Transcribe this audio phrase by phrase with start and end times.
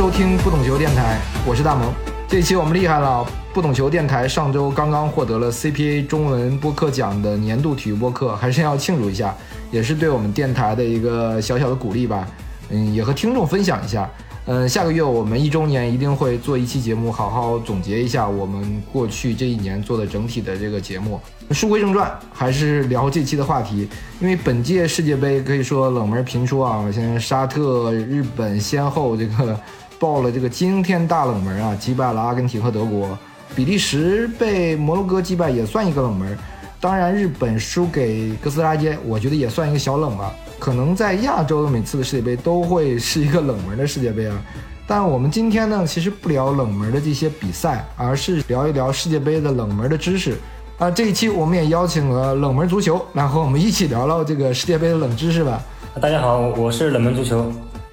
[0.00, 1.92] 收听不懂球电台，我是大萌。
[2.26, 9.36] 这期我们厉害了，不懂球电台上周刚刚获得了 CPA 中文播客奖的年度体育播客，还是要庆祝一下，
[9.70, 12.26] 也是对我们电台的一个小小的鼓励吧。
[12.70, 14.08] 嗯，也和听众分享一下。
[14.46, 21.20] 嗯，下个月我们一周年一定会做一期节目，好好总结一下我们过去这一年做的整体的这个节目。
[21.50, 23.86] 书归正传，还是聊这期的话题，
[24.18, 29.60] 因为本届世界杯可以说冷门频出啊，现在沙特、日本先后这个
[30.00, 33.16] 爆了这个惊天大冷门啊，击败了阿根廷和德国，
[33.54, 36.36] 比利时被摩洛哥击败也算一个冷门。
[36.80, 40.34] 当然，日本输给哥斯达黎，我觉得也算一个小冷吧。
[40.58, 44.42] 可能在亚洲的每次的世界杯都会是一个冷门的世界杯啊。
[44.86, 50.38] 但我们今天呢，其实不聊冷门的这些比赛，而是聊一聊世界杯的冷门的知识
[50.78, 50.90] 啊。
[50.90, 55.62] 这一期我们也邀请了冷门足球，来和我们一起聊聊这个世界杯的冷知识吧。
[56.00, 57.52] 大家好，我是冷门足球。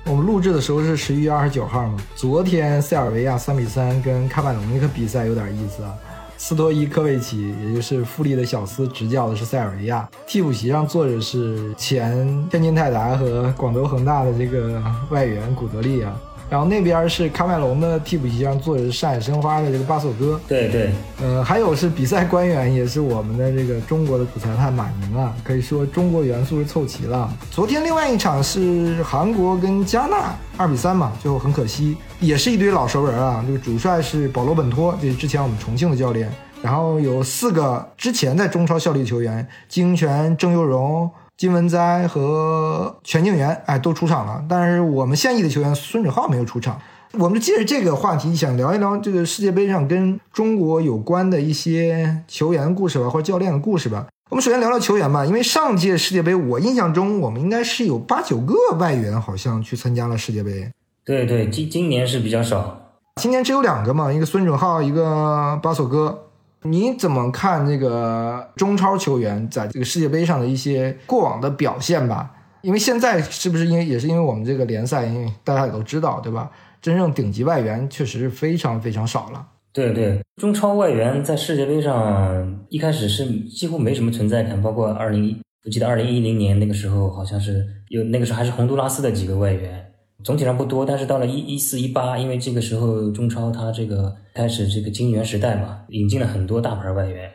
[0.10, 1.98] 我们录制的时候是十一月二十九号嘛？
[2.16, 5.94] 昨天塞尔维亚三比三跟喀麦隆那个比赛有点意思啊。
[6.38, 16.16] 斯托伊科维奇，也就是富力的小斯执教的是塞尔维亚，替补席上坐着是前天津泰达和广州恒大的这个外援古德利啊。
[16.50, 27.30] 然后那边是喀麦隆的替补席上坐着是上海申花的这个巴索戈，对对，呃，还有是比赛官员也是我们的这个中国的主裁判马宁啊，可以说中国元素是凑齐了。
[27.52, 33.44] 昨天另外一场是韩国跟加纳二比三嘛，最后很可惜，也是一堆老熟人啊。
[33.46, 36.32] 这个主帅是保罗本托，这是之前我们重庆的教练，
[36.62, 41.12] 然后有四个之前在中超效力的球员，金权、郑佑荣。
[41.38, 44.44] 金文哉和全敬元，哎，都出场了。
[44.50, 46.82] 但是我们现役的球员孙准浩没有出场。
[47.14, 54.08] 我们就借着这个话题，想聊一聊这个世界杯上跟中国有关的一些球员故事吧，或者教练的故事吧。
[54.30, 60.70] 我们首先聊聊球员吧，因为上届世界杯，我印象中我们应该是有八九个外援，好像去参加了世界杯。
[61.06, 62.82] 对对，今今年是比较少，
[63.22, 66.24] 今年只有两个嘛，一个孙准浩，一个巴索戈。
[66.70, 72.32] 你怎么看这个中超球员在这个世界杯上的一些过往的表现吧？
[72.62, 76.52] 因为现在是不是因为也是因为我们这个联赛，因为大家也都知道，对吧？
[76.82, 79.48] 真正顶级外援确实是非常非常少了。
[79.72, 89.87] 对对，中超外援在世界杯上一开始是几乎没什么存在感，包括二零，我记得二零一零年那个时候好像是有那个时候还是洪都拉斯的几个外援。
[90.24, 97.30] 总体上不多，但是到了一一四一八，因为这个时候中超它这个开始这个金元时代嘛，引进了很多大牌外援。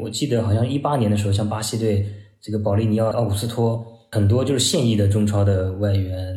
[0.00, 2.04] 我记得好像一八年的时候，像巴西队
[2.40, 3.82] 这个保利尼奥、奥古斯托，
[4.12, 6.36] 很多就是现役的中超的外援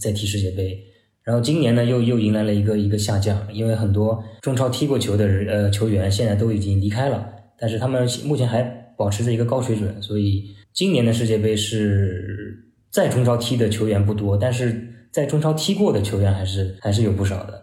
[0.00, 0.76] 在踢世界杯。
[1.22, 7.24] 然后今年呢，又又迎来了一个一个下降，因为很多中超踢过球的呃球员现在都已经离开了，
[7.56, 8.62] 但是他们目前还
[8.98, 14.94] 保持着一个高水准，所以今年的世界杯是在中超踢的球员不多，但是。
[15.16, 17.54] 在中超踢过的球员还是还是有不少的，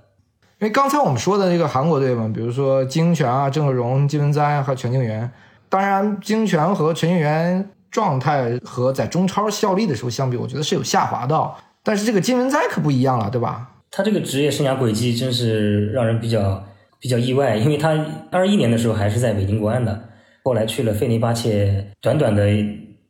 [0.60, 5.30] 因为刚才我们说的这个韩国队嘛，比如说金权啊、郑克荣、金文哉和全敬元，
[5.70, 11.52] 当然金权和全敬元状态和在中超效力的时候相比，我觉得是有下滑的。
[11.84, 13.70] 但是这个金文哉可不一样了，对吧？
[13.92, 16.64] 他这个职业生涯轨迹真是让人比较
[17.00, 20.10] 比较意外，因为他二一年的时候还是在北京国安的，
[20.44, 22.48] 后来去了费内巴切，短短的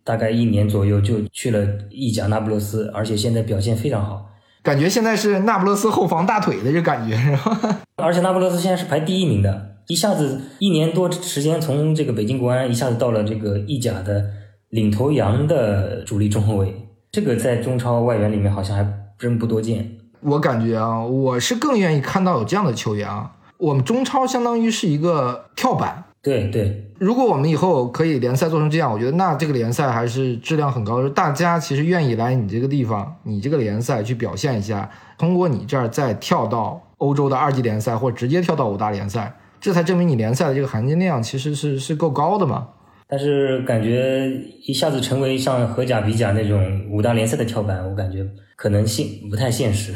[0.04, 4.30] 大概一年左右就去了意甲那不勒斯，而且现在表现非常好。
[4.64, 7.82] 感觉现在是那不勒斯后防大腿的这感觉 是吧？
[7.98, 14.24] 而且那不勒斯现在是排第一名的，一下子一年多时间从这个北京国安一下子到了这个意甲的
[14.70, 16.74] 领头羊的主力中后卫，
[17.12, 18.88] 这个在中超外援里面好像还
[19.20, 19.98] 真不多见。
[20.22, 23.34] 我感觉啊，我是更愿意看到有这样的球员啊。
[23.58, 26.03] 我们中超相当于是一个跳板。
[26.24, 31.02] 对对，如果我们以后可以联赛做成这样，我觉得那这个联赛还是质量很高。
[31.02, 42.70] 就是大家其实愿意来你这个地方，你这个联赛去表现一下，通过你这儿再跳到欧洲的二级联赛，或直接跳到五大联赛，这才证明你联赛的这个含金量其实是是够高的嘛。
[43.06, 44.32] 但是感觉
[44.66, 49.94] 一下子成为像荷甲、比甲那种五大联赛的跳板，我感觉可能性不太现实。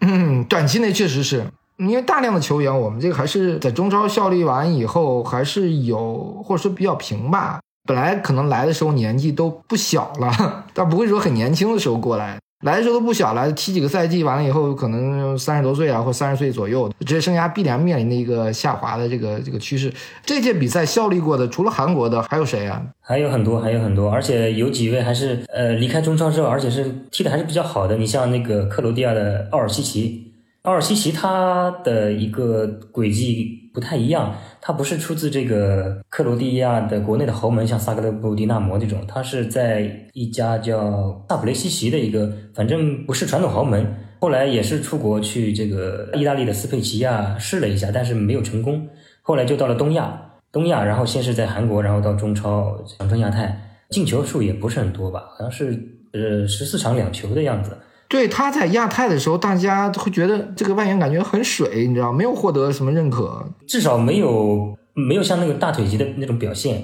[0.00, 1.44] 嗯，短期内确实是。
[1.78, 7.60] 因为大量的球员，我们这个还是在中超效力完以后，还是有或者说比较平吧。
[7.88, 12.36] 本来可能来的时候年纪都不小了， 但不会说很年轻的时候过来。
[12.66, 19.92] 来的时候都不小了，踢几个赛季完了以后，可能三十多岁啊，或三十岁左右，职业生涯必然面临的一个下滑的这个这个趋势。
[20.26, 22.82] 这届比赛效力过的，除了韩国的，还有谁啊？
[23.00, 27.96] 还有很多，还有很多，而且有几位还是呃离开中超之后，而且是踢的还是比较好的。
[27.96, 30.27] 你像那个克罗地亚的奥尔西奇。
[30.68, 48.86] 奥尔西奇他的一个轨迹不太一样，他不是出自这个克罗地亚的国内的豪门，像萨格勒布、迪纳摩这种，他是在一家叫萨普雷西奇的一个，反正不是传统豪门，后来也是出国去这个意大利的斯佩齐亚试了一下，但是没有成功。
[49.22, 50.20] 后来就到了东亚，
[50.52, 55.82] 东亚，然后先是在韩国，然后到中超、长春亚泰，进球数也不是很多吧，好像是
[56.12, 57.74] 呃十四场两球的样子。
[58.08, 66.82] 对，他在亚太的时候，大家会觉得这个外援感觉很水，你知道，没有获得什么认可，至少没有没有像那个大腿级的那种表现。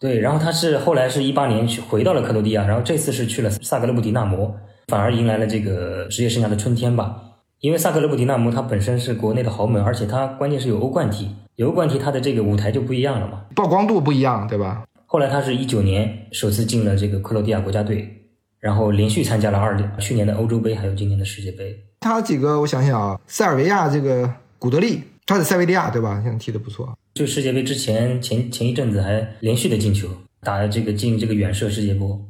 [0.00, 4.54] 对，然后他是后来是一八年去回到了克罗地亚，然后这次是去了萨格勒布迪纳摩，
[4.88, 7.16] 反而迎来了这个职业生涯的春天吧。
[7.60, 14.82] 因为萨格勒布迪纳摩它本身是国内的豪门，而且它关键是有欧冠踢，有欧冠踢它的这个舞台就不一样了嘛，曝光度不一样，对吧？
[15.06, 18.15] 后来他是一九年首次进了这个克罗地亚国家队。
[18.60, 21.84] 然后连续参加了二去年的欧洲杯，还有今年的世界杯。
[22.00, 26.20] 他几个我想想啊，塞尔维亚这个古德利，他在塞维利亚对吧？
[26.22, 26.96] 现在踢的不错。
[27.14, 30.08] 就世界杯之前前前一阵子还连续的进球，
[30.40, 32.20] 打这个进这个远射世界波。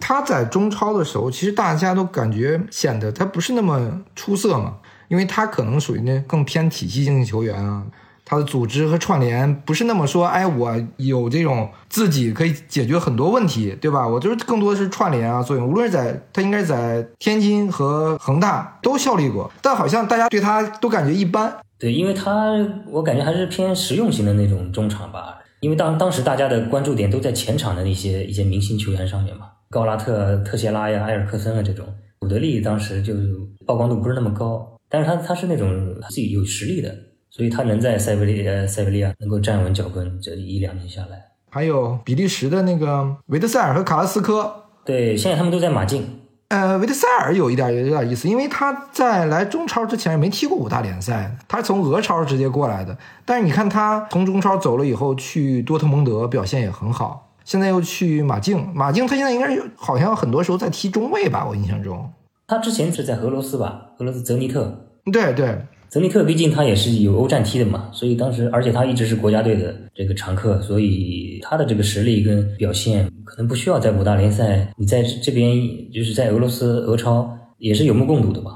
[0.00, 7.86] 他在中超的时候，其实大家都感觉显得他不是那么出色嘛，因为他可能属于那更偏体系性的球员啊。
[8.24, 14.06] 他的组织和串联不是那么说，哎，我有这种自己可以解决很多问题，对吧？
[14.06, 15.68] 我就是更多的是串联啊作用。
[15.68, 21.54] 无论是在他应该在天津和恒大都效力过，但好像大家对他都感觉一般。
[21.78, 22.54] 对，因为他
[22.88, 25.38] 我感觉还是偏实用型的那种中场吧。
[25.60, 31.86] 因为当当时大家的关注点都在前场的那些一些明星球员上面嘛，高拉特、特谢拉呀、埃尔克森啊这种。
[32.20, 33.14] 古德利当时就
[33.66, 35.68] 曝光度不是那么高，但是他他是那种
[36.08, 36.92] 自己有实力的。
[37.34, 41.18] 所以他能在塞维利呃塞维利亚能够站稳脚跟，这一两年下来，
[41.50, 46.06] 还有比利时的那个维特塞尔和卡拉斯科，对，现在他们都在马竞。
[46.48, 52.94] 呃，维特塞尔有一点有点意思，因为他在来中超之前没踢过五大联赛，他是从俄超直接过来的。
[53.24, 62.12] 但是你看他从中超走了以后，去多特蒙德表现也很好，现在又去马竞，马竞他现在应该好像很多时候在踢中卫吧，我印象中。
[62.46, 64.88] 他之前是在俄罗斯吧，俄罗斯泽尼特。
[65.10, 65.58] 对对。
[65.92, 75.54] 泽尼特毕竟他也是有欧战踢的嘛，所以当时而且他一直是国家队的这个常客，所以他的这个实力跟表现可能不需要在五大联赛，你在这边
[75.92, 78.52] 就是在俄罗斯俄超也是有目共睹的吧。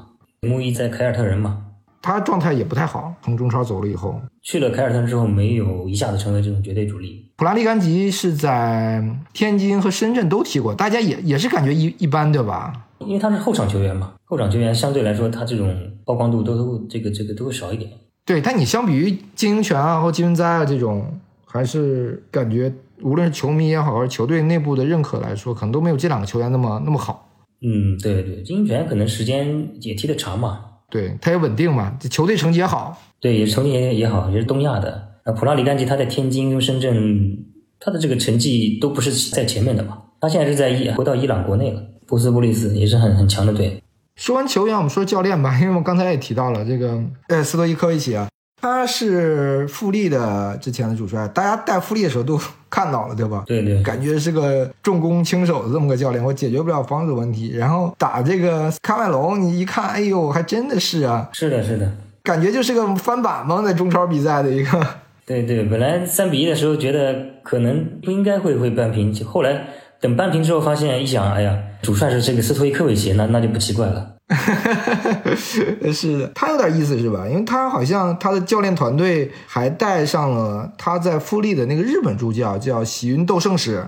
[0.48, 1.62] 穆伊在凯尔特人嘛，
[2.00, 7.22] 他状态也不太好，从中超走了以后，去了凯尔特人之后没有一下子成为这种绝对主力。
[7.36, 9.04] 普拉利甘吉是在
[9.34, 12.85] 天津和深圳都踢过，大家也也是感觉一一般，对吧？
[13.06, 15.74] 因为他是后场球员嘛，后场球员相对来说他这种
[16.04, 17.90] 曝光度都这个这个都会少一点。
[18.24, 22.72] 对，但你相比于金英权啊或金文哉啊这种，还是感觉
[23.02, 27.28] 无论是球迷也好，还是球队内部的认可来说，可能都没有这两个球员那么那么好。
[27.62, 30.60] 嗯，对对，金英权可能时间也踢得长嘛，
[30.90, 33.00] 对，他也稳定嘛，这球队成绩也好。
[33.20, 35.08] 对，也成绩也也好，也是东亚的。
[35.24, 37.38] 那普拉里甘吉他在天津跟深圳，
[37.80, 41.80] 他的这个成绩都不是在前面的嘛，他现在是在伊回到伊朗国内了。
[42.06, 43.82] 波斯布利斯也是很很强的队。
[44.14, 46.98] 说完球员，我们说教练吧，因为我刚才也提到了这个，
[47.28, 48.28] 呃，斯托伊科维奇啊，
[48.62, 52.40] 他是富力的之前的主帅，大家带富力的时候都
[52.70, 53.42] 看到了，对吧？
[53.46, 57.54] 对对，感觉是个重攻轻守的这么个教练，我解决不了防守问题。
[57.56, 61.92] 然后打这个喀麦隆，你一看，哎呦，还真的是啊，是的，是的，
[62.22, 64.86] 感觉就是个翻版嘛，在中超比赛的一个。
[65.26, 69.66] 对对，本来三比一的时候觉得可能不应该会会扳平，后来。
[70.00, 74.14] 等扳平之后，发现一想，哎呀，主帅是这个斯托伊科维奇，那那就不奇怪了。
[75.36, 77.28] 是的，他有点意思是吧？
[77.28, 83.86] 因为他好像他的教练团队还带上了他在富力的那个日本助教，叫喜云斗圣史。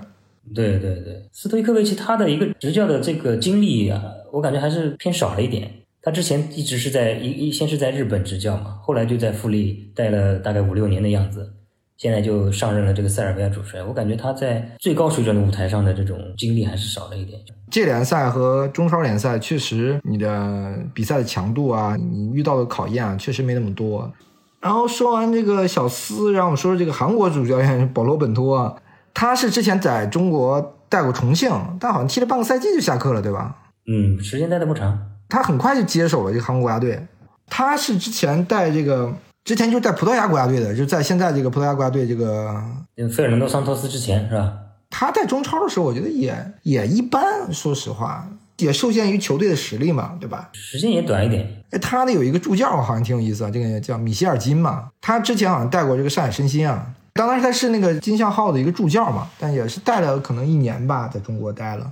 [0.55, 4.01] 对对对，斯托伊科维奇他的一个执教的这个经历啊，
[4.31, 5.69] 我感觉还是偏少了一点。
[6.01, 11.53] 他之前一直是在一一先是在日本执教嘛，后来就在富力待了大概五六年的样子。
[11.99, 17.37] 现在就上任了这个塞尔维亚主帅，我感觉他在最高水准的舞台上的这种经历还是少了一点。
[17.69, 24.09] 这联赛和中超联赛确实，你的比赛的强度啊，你遇到的考验啊，确实没那么多。
[24.61, 28.77] 然后说完这个小斯，让我们说说这个韩国主教练 保罗本托，
[29.13, 31.51] 他是之前在中国带过重庆，
[31.81, 33.57] 但好像踢了半个赛季就下课了，对吧？
[33.91, 34.97] 嗯，时间待的不长。
[35.27, 37.05] 他很快就接手了这个韩国国家队，
[37.47, 39.13] 他是之前带这个。
[39.43, 42.53] 之前就是在葡萄牙国家队的，就在现在这个葡萄牙国家队这个
[43.15, 44.53] 费尔南多桑托斯之前是吧？
[44.89, 48.27] 他在中超的时候，我觉得也也一般，说实话，
[48.57, 50.49] 也受限于球队的实力嘛，对吧？
[50.53, 51.63] 时间也短一点。
[51.71, 61.91] 哎，他的有一个助教好像挺有意思啊，这个叫米歇尔金嘛，他之前好像带过这个上海申鑫啊，当时他是那个金像浩的一个助教嘛，但也是带了可能一年吧，在中国待了。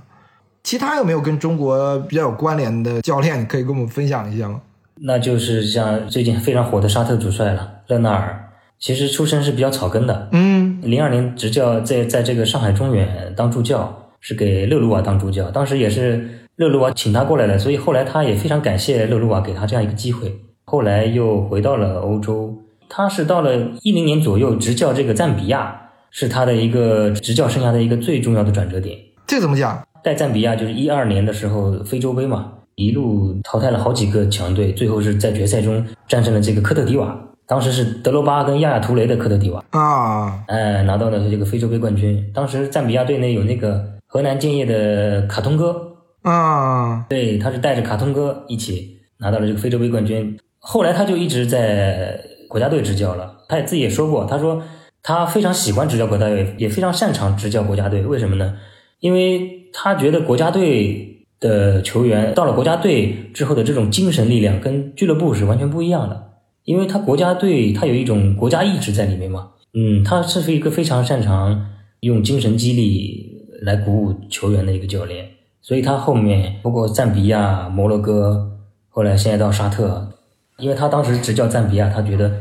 [0.64, 4.60] 其他有没有跟中国比较有关联的教练，你可以跟我们分享一下吗？
[5.02, 10.28] 那就是像最近非常火的沙特主帅了，勒纳尔，其实出身是比较草根的。
[10.32, 20.34] 嗯，零二年执教在在这个上海中远当助教，是给勒鲁瓦当助教，当时也是勒鲁瓦请他过来的，所以后来他也非常感谢勒鲁瓦给他这样一个机会。
[20.64, 22.54] 后来又回到了欧洲，
[22.88, 28.98] 他是到了一零年左右执教这个赞比亚，是他的一个执教生涯的一个最重要的转折点。
[29.26, 29.82] 这怎么讲？
[30.04, 37.18] 在赞比亚就是一二年的时候非洲杯嘛，一路淘汰了好几个强队，最后是在决赛中战胜了这个科特迪瓦。
[37.44, 42.30] 当时是德罗巴跟亚亚图雷的科特迪瓦啊，哎，拿到了这个非洲杯冠军。
[42.32, 45.74] 当时赞比亚队内有那个河南建业的卡通哥
[46.22, 50.38] 啊，对，他是带着卡通哥一起拿到了这个非洲杯冠军。
[50.60, 53.38] 后来他就一直在国家队执教了。
[53.48, 54.62] 他也自己也说过，他说
[55.02, 58.02] 他非常喜欢执教国家队，也非常擅长执教国家队。
[58.02, 58.54] 为什么呢？
[59.00, 66.30] 因为他觉得国家队的球员到了国家队之后的这种精神力量跟俱乐部是完全不一样的。
[66.64, 69.50] 因为他国家队他有一种国家意志在里面嘛。
[69.74, 71.66] 嗯，他是一个非常擅长
[72.00, 75.26] 用精神激励来鼓舞球员的一个教练。
[75.62, 78.50] 所以他后面包括赞比亚、摩洛哥，
[78.88, 80.12] 后来现在到沙特。
[80.58, 82.32] 因为他当时执教赞比亚，他觉得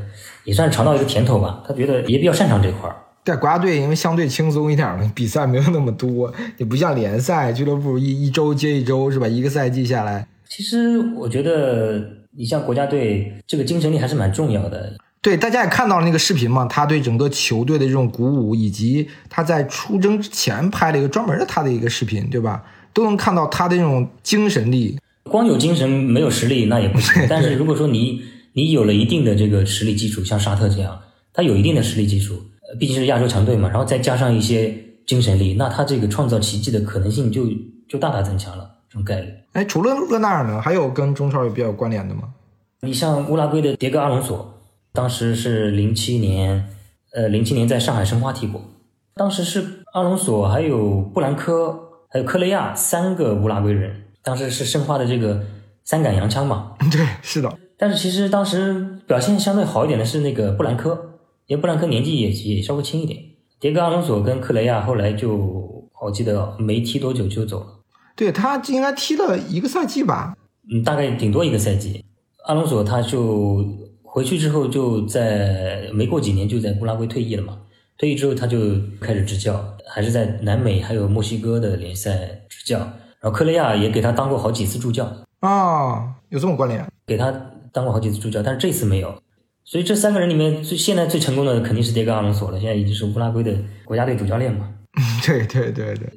[0.44, 1.64] 也算尝到一个甜头吧。
[1.68, 2.96] 他觉得也比较擅长这块儿。
[3.28, 9.28] 在国家队，因为相对轻松一点嘛，比赛没有那么多，也不像联赛、俱乐部一一周接一周是吧？
[9.28, 12.02] 一个赛季下来，其实我觉得
[12.38, 14.94] 你像国家队，这个精神力还是蛮重要的。
[15.22, 22.64] 对，大家也看到了那个视频嘛，他对整个球队的这种鼓舞，以及他在出征之前拍了一个专门的他的一个视频，对吧？
[22.94, 24.98] 都能看到他的这种精神力。
[25.24, 27.24] 光有精神没有实力那也不行。
[27.30, 28.22] 但是如果说你
[28.54, 30.98] 你有了一定的这个实力基础，像沙特这样，
[31.34, 34.74] 他有一定的实力基础，呃，毕竟是亚洲强队嘛，然后再加上一些
[35.06, 37.46] 精神力，那他这个创造奇迹的可能性就
[37.88, 39.34] 就大大增强了，这种概率。
[39.54, 42.24] 哎，除了勒纳尔呢，还有跟中超有比较有关联的吗？
[42.82, 44.54] 你像乌拉圭的迭戈阿隆索，
[44.94, 46.68] 当时是零七年，
[47.14, 48.62] 呃，零七年在上海申花踢过，
[49.16, 54.04] 当时是阿隆索还有布兰科还有科雷亚三个乌拉圭人。
[54.24, 55.42] 当时是申花的这个
[55.86, 56.74] 三杆洋枪嘛？
[56.92, 57.52] 对，是的。
[57.78, 61.17] 但是其实当时表现相对好一点的是那个布兰科，
[61.48, 63.20] 因为布兰科年纪也也稍微轻一点。
[63.60, 65.36] 迭戈阿隆索跟克雷亚后来就
[66.02, 67.68] 我记得没踢多久就走了。
[68.16, 70.36] 对他应该踢了一个赛季吧？
[70.72, 72.04] 嗯，大概顶多一个赛季。
[72.46, 73.66] 阿隆索他就
[74.04, 77.58] 回去之后就在没过几年就在乌拉圭退役了嘛。
[77.98, 78.58] 退役之后他就
[79.02, 82.12] 开始执教，还是在南美还有墨西哥的联赛
[82.50, 82.78] 执教。
[82.78, 86.88] 然后克雷亚也给他当过好几次助教啊，有这么关联？
[87.08, 87.32] 给他
[87.72, 89.16] 当过好几次助教，但是这次没有。
[89.70, 94.70] 所以这三个人里面最现在最成功的肯定是迭戈阿隆索了，现在已经是乌拉圭的国家队主教练嘛。
[95.26, 96.10] 对对对对，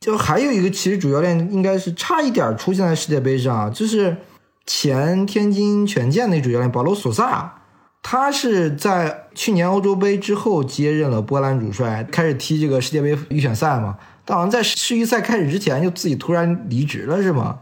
[0.00, 4.16] 就还有一个其实主教练应该是差一点出现在世界杯上，就是
[4.64, 7.62] 前天津权健那主教练保罗索萨，
[8.00, 13.98] 他是在去年欧洲杯之后接任了波兰主帅，开始踢这个世界杯预选赛嘛。
[14.24, 17.58] 但好像在世预赛开始之前就自己突然离职了，是吗？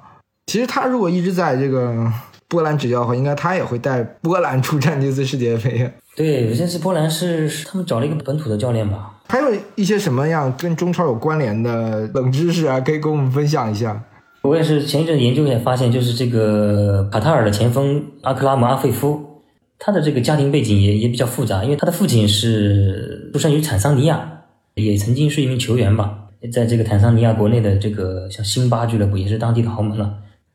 [0.47, 2.13] 其实他如果一直在这个
[2.53, 5.91] 波兰执教的话，应该他也会带波兰出战这次世界杯。
[6.15, 9.15] 对，这次波兰是他们找了一个本土的教练吧？
[9.29, 14.05] 还有一些什么样跟中超有关联的冷知识啊，可以跟我们分享一下。
[14.43, 19.41] 我也是前一阵研究也发现，就是这个卡塔尔的前锋阿克拉姆阿费夫，
[19.79, 24.43] 他的这个家庭背景也也比较复杂，因为他的父亲是出生于坦桑尼亚，
[24.75, 26.19] 也曾经是一名球员吧。
[26.53, 30.13] 在这个坦桑尼亚国内的这个像辛巴俱乐部也是当地的豪门了，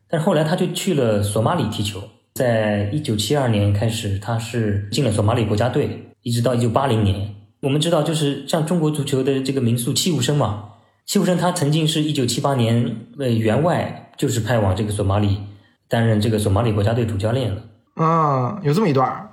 [0.10, 2.02] 但是后来他就去了索马里踢球，
[2.34, 7.36] 在一九七二年开始他是进了索马里国家队，一直到一九八零年。
[7.62, 10.66] 我们知道，就是像中国足球的这个名宿戚务生嘛，
[11.06, 15.38] 戚务生他曾经是一九七八年呃员外，就是派往这个索马里
[15.90, 17.64] 担任这个索马里国家队主教练了。
[17.96, 19.30] 啊，有这么一段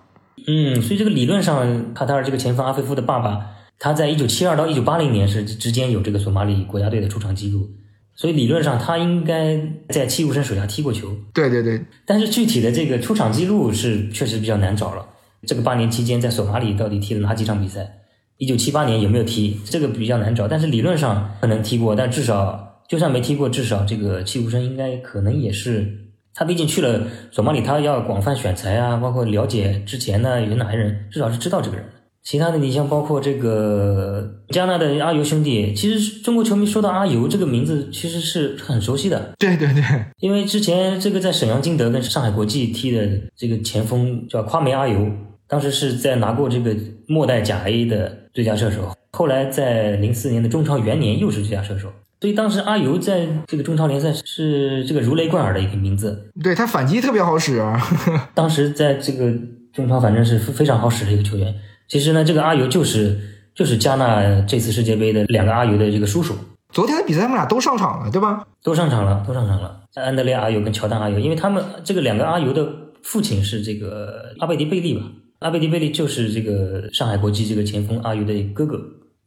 [0.47, 3.51] 嗯，所以这个理论上，卡塔尔这个前锋阿菲夫的爸爸。
[3.77, 7.69] 他在一九七二到一九八零年是之间有这个索马里国家队的出场记录，
[8.17, 11.09] 所以理论上他应该在戚务生手下踢过球。
[11.33, 15.05] 对对对，但是具体的这个出场记录是确实比较难找了。
[15.47, 17.99] 这个八年期间在索马里到底踢了哪几场比赛？
[18.39, 19.61] 一九七八年有没有踢？
[19.65, 20.49] 这个比较难找。
[20.49, 25.87] 但是理论上可能踢过，但至少就算没踢过，至少这个戚务生应该可能也是
[26.35, 31.85] 他毕竟去了索马里，他要广泛选材啊，包括了解之前呢有哪些人，至少是知道这个人。
[32.25, 39.35] 其他的，你像包括这个加纳的阿尤兄弟，其实中国球迷说到阿尤这个名字，其实是很熟悉的。
[39.39, 39.83] 对对对，
[40.21, 45.07] 因为之前这个在沈阳金德跟上海国际踢的这个前锋叫夸梅阿尤，
[45.47, 46.75] 当时是在拿过这个
[47.07, 56.31] 末代甲 A 的最佳射手，后来在零四年的中超元年又是最佳射手，所以当时阿尤在这个中超联赛是这个如雷贯耳的一个名字。
[56.43, 57.79] 对他反击特别好使啊，
[58.33, 59.31] 当时在这个
[59.75, 61.55] 中超反正是非常好使的一个球员。
[61.95, 63.17] 其实呢，这个阿尤就是
[63.55, 66.35] 就是加纳这次世界杯的两个阿尤的这个叔叔。
[66.73, 68.45] 昨天的比赛他们俩都上场了，对吧？
[68.65, 69.81] 都上场了，都上场了。
[69.95, 72.69] 安德烈阿尤跟乔丹阿尤，因为他们这个两个阿尤的
[73.05, 75.03] 父亲是这个阿贝迪贝利吧？
[75.39, 78.77] 阿贝迪贝利就是这个上海国际这个前锋阿尤的哥哥。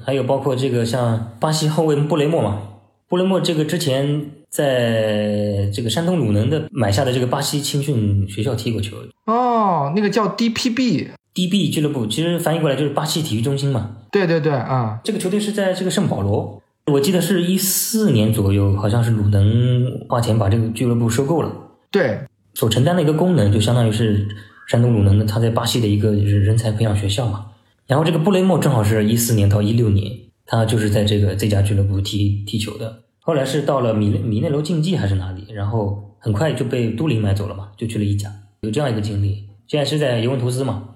[0.03, 2.63] 还有包括这个像巴西后卫布雷默嘛，
[3.07, 8.97] 布雷默这个之前在这个山东鲁能的买下的这个巴西青训学校踢过球。
[9.25, 11.07] 哦，那个叫 DPB。
[11.37, 13.97] DB 俱乐部其实翻译过来就是巴西体育中心嘛。
[14.11, 21.51] 对对对，啊，这个球队是在这个圣保罗，我记得是一四年左右，好像是鲁能花钱把这个俱乐部收购了。
[21.91, 22.21] 对，
[22.55, 24.27] 所承担的一个功能就相当于是
[24.67, 27.45] 山东鲁能的他在巴西的一个人才培养学校嘛。
[27.85, 30.11] 然后这个布雷默正好是一四年到一六年，
[30.47, 33.03] 他就是在这个这家俱乐部踢踢球的。
[33.19, 39.45] 后来是到了米米内罗竞技还是哪里，然后很快就被都灵买走了嘛，就去了意甲，有这样一个经历。
[39.67, 40.95] 现在是在尤文图斯嘛。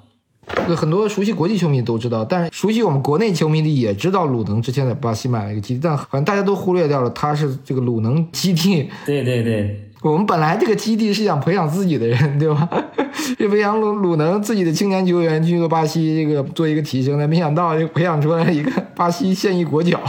[0.76, 8.90] 很多熟悉国际球迷都知道，但是熟悉我们国内球迷的也知道鲁能之前在巴西买了一个基地，但好像大家都忽略掉了他是这个鲁能基地。
[9.06, 12.68] 对对对，我们本来这个基地是想培养自己的人，对吧？
[13.14, 20.00] 是培养鲁鲁能自己的青年球员去个巴西这个做一个提升的，没想到就培养出来一个巴西现役国脚。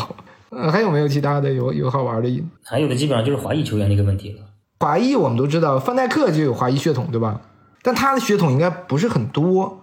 [0.51, 2.45] 呃，还有没有其他的有有好玩的？
[2.65, 4.39] 还有的基本上就是华裔球员的一个问题了。
[4.81, 7.41] 华裔我们都知道，范戴克就有华裔血统，对吧？
[7.83, 9.82] 但他的血统应该不是很多。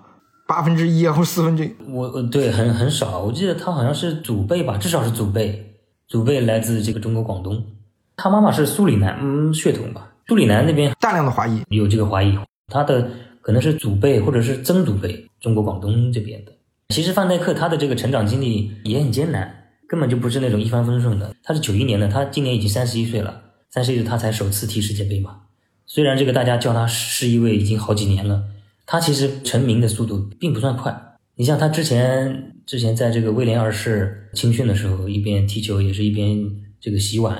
[0.50, 3.20] 八分之一啊，或四分之一，我对很很少。
[3.20, 5.75] 我记得他好像是祖辈吧，至少是祖辈，
[6.08, 7.63] 祖辈来自这个中国广东。
[8.18, 10.12] 他妈妈是苏里南嗯血统吧？
[10.27, 13.08] 苏里南那边大量的华裔，有这个华裔，他的
[13.41, 16.51] 可能是祖辈或者是曾祖辈，中国广东这边的。
[16.89, 19.53] 其实范戴克他的这个成长经历也很艰难，
[19.88, 21.32] 根本就不是那种一帆风顺的。
[21.44, 23.39] 他是九一年的，他今年已经三十一岁了，
[23.70, 25.41] 三十一岁他才首次踢世界杯嘛。
[25.86, 28.46] 虽然这个大家叫他是一位已经好几年了。
[28.91, 30.91] 他其实成名的速度并不算快，
[31.36, 36.43] 你像他之前之前在这个威廉二世青训的时候，一边踢球也是一边
[36.81, 37.38] 这个洗碗，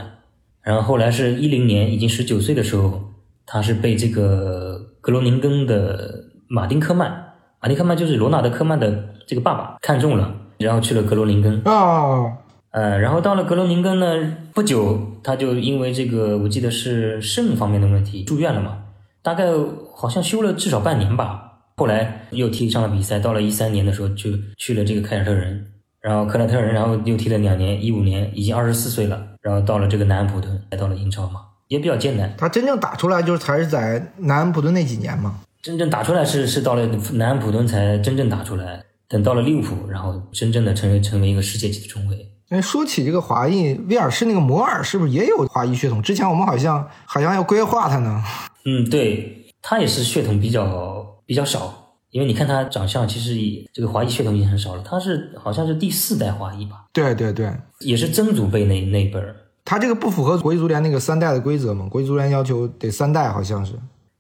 [0.62, 3.02] 然后后来是一零年已经十九岁的时候，
[3.47, 11.60] 他是被这个格罗宁根的马丁科曼，马丁科曼就是罗纳德科曼的这个爸爸看中了，然后去了格罗宁根。
[11.65, 12.38] 啊，
[12.69, 18.84] 呃，然后到了格罗宁根呢，不久他就因为这个我记得是肾方面的问题住院了嘛。
[19.21, 19.47] 大概
[19.93, 21.48] 好像休了至少半年吧，
[21.80, 23.20] 后来又踢上了比赛。
[23.20, 25.65] 到了一三年的时候，就去了这个凯尔特人，
[26.02, 31.39] 然后克尔特人，然后又踢了两年，一五年已经二十四岁了，然后到了这个南安普顿，来到了英超嘛，
[31.70, 32.36] 也比较艰难。
[32.38, 42.30] 他真正打出来就是才是在南安普顿那几年嘛，真正打出来是是到了南安普顿才真正打出来，等到了利物浦，然后真正的成为成为一个世界级的中卫。
[42.50, 46.02] 哎，说起这个华裔，威尔士那个摩尔是不是也有华裔血统？
[46.02, 48.24] 之前我们好像好像要规划他呢。
[48.65, 50.98] 嗯，对他也是血统比较
[51.30, 53.36] 比较少，因为你看他长相，其实
[53.72, 54.82] 这个华裔血统已经很少了。
[54.84, 56.88] 他是好像是第四代华裔吧？
[56.92, 59.36] 对对对，也是曾祖辈那那辈儿。
[59.63, 61.88] 他这个不符合国际足联那个三代的规则嘛？
[61.88, 63.74] 国际足联要求得三代，好像是。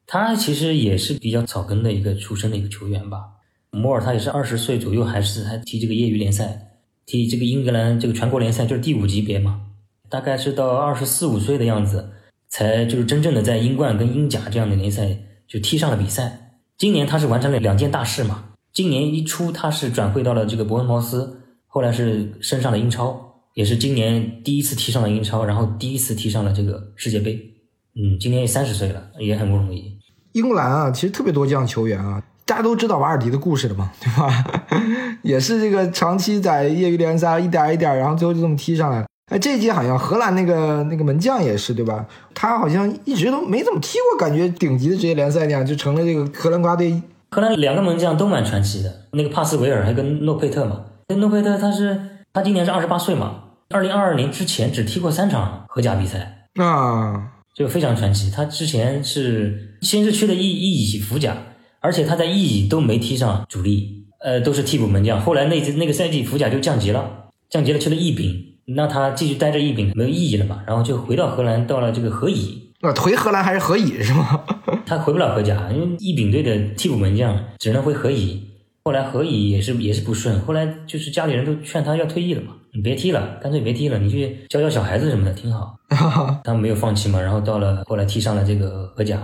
[0.05, 3.23] 他其实也是比较草根的一个出身的一个球员吧。
[3.71, 6.75] 摩尔他也是二十岁左右，还是还踢这个业余联赛，
[7.07, 9.61] 踢这个英格兰这个全国联赛，就是第五级别嘛。
[10.07, 12.11] 大概是到二十四五岁的样子。
[12.51, 15.07] 才就是真正的在英冠跟英甲这样的联赛
[15.47, 16.48] 就踢上了比赛。
[16.79, 18.45] 今年他是完成了两件大事嘛。
[18.71, 27.35] 今年一出他是转会到了这个伯恩茅斯，后来是升上了英超，也是今年第一次踢上了英超，然后第一次踢上了这个世界杯。
[27.95, 29.97] 嗯，今年也三十岁了，也很不容易。
[30.31, 34.63] 英格兰啊，其实特别多这样球员啊，大家都知道瓦尔迪的故事的嘛，对吧？
[35.21, 39.05] 也是这个长期在业余联赛一点一点，然后最后就这么踢上来了。
[39.29, 42.05] 哎，这一届好像荷兰那个那个门将也是对吧？
[42.33, 47.01] 他好像一直都没怎么踢过，感觉顶级的职业联赛那样，就成了这个荷兰国家队。
[47.31, 50.83] 荷兰两个门将都蛮传奇的，那个帕斯维尔还跟诺佩特嘛。
[51.09, 51.99] 那诺佩特他是
[52.33, 58.31] 他今年是二十八岁嘛，二零二二年之前只踢过三场荷甲比赛啊，就非常传奇。
[58.31, 61.37] 他之前是先是去了意意乙福甲，
[61.81, 65.21] 而且他在意乙都没踢上主力，呃，都是替补门将。
[65.21, 68.48] 后来那那个赛季福甲就降级了，降级了去了意丙。
[68.75, 70.61] 那他继续待着一丙没有意义了嘛？
[70.67, 72.73] 然后就回到荷兰，到了这个荷乙。
[72.81, 74.41] 那，回荷兰还是荷乙是吗？
[74.85, 78.41] 他回不了荷甲，因为一丙队的替补门将只能回荷乙。
[78.83, 85.75] 后来荷乙也是也是不顺，后来就是家里人都劝他要退役了嘛，你别踢了，干脆别踢了，你去教教小孩子什么的挺好。
[86.43, 89.19] 他没有放弃嘛，然后到了后来踢上了这个荷甲，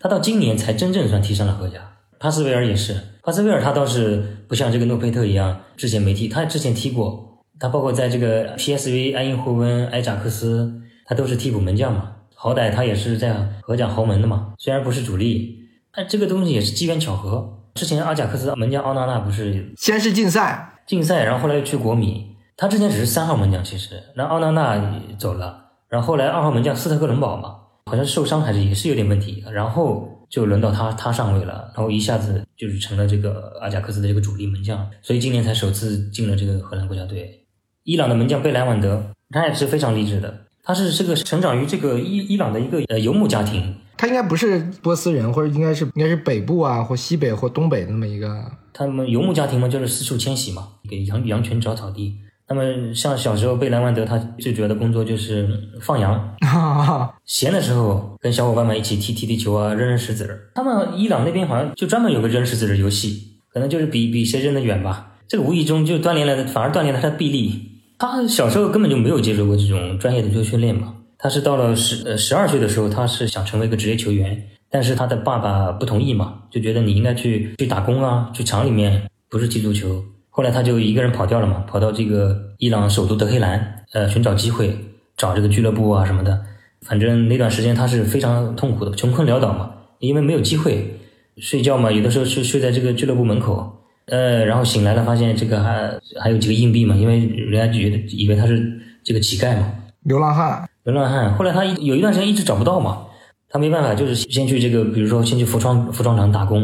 [0.00, 1.78] 他到今年才真正算踢上了荷甲。
[2.18, 7.24] 帕斯维尔也是，帕斯维尔他倒是不像这个诺佩特一样，之前没踢，他之前踢过。
[7.58, 12.12] 他包括在这个 PSV、埃因霍温、埃扎克斯，他都是替补门将嘛。
[12.34, 15.58] 好歹他也是在荷甲豪门的嘛，虽然不是主力，
[15.92, 17.58] 但这个东西也是机缘巧合。
[17.74, 37.45] 之前阿贾克斯门将奥纳纳不是先是禁赛，禁赛，然后后来又去国米，他之前只是三号门将，其实，然后奥纳纳走了，然后后来二号门将斯特克伦堡嘛，好像是受伤还是也是有点问题，然后就轮到他他上位了，然后一下子就是成了这个阿贾克斯的这个主力门将，所以今年才首次进了这个荷兰国家队。
[37.86, 52.16] 伊朗的门将贝莱万德，他也是非常励志的，他是这个成长于这个伊伊朗的一个呃游牧家庭，他应该不是波斯人，或者应该是应该是北部啊或西北或东北那么一个，他们游牧家庭嘛，就是四处迁徙嘛，给羊羊群找草地。
[52.48, 55.48] 那么像小时候贝莱万德，他最主要的工作就是
[55.80, 56.36] 放羊，
[57.24, 60.50] 闲的时候跟小伙伴们一起踢踢踢球啊，扔扔石子儿。
[60.56, 65.12] 他们伊朗那边好像就专门有个扔石子的游戏，可能就是比比谁扔得远吧。
[65.28, 67.75] 这个无意中就锻炼了，反而锻炼了他的臂力。
[67.98, 70.94] 他小时候根本就没有接受过这种专业的足球训练嘛。
[71.18, 80.04] 他是到了十呃十二岁的时候，他是想成为一个职业球员，但是他的爸爸不同意嘛，就觉得你应该去去打工啊，去厂里面，不是踢足球。
[80.28, 84.76] 后来他就一个人跑掉了嘛，跑到这个伊朗首都德黑兰，呃，寻找机会，
[85.16, 86.38] 找这个俱乐部啊什么的。
[86.82, 91.00] 反正那段时间他是非常痛苦的，穷困潦倒嘛，因为没有机会
[91.38, 101.34] 睡觉嘛，有的时候是睡在这个俱乐部门口，呃，然后醒来了发现这个还还有几个硬币嘛，因为人家觉得以为他是这个乞丐嘛，流浪汉，流浪汉。
[101.34, 103.06] 后来他有一段时间一直找不到嘛，
[103.48, 106.62] 他没办法，就是先去这个，比如说先去服装服装厂打工，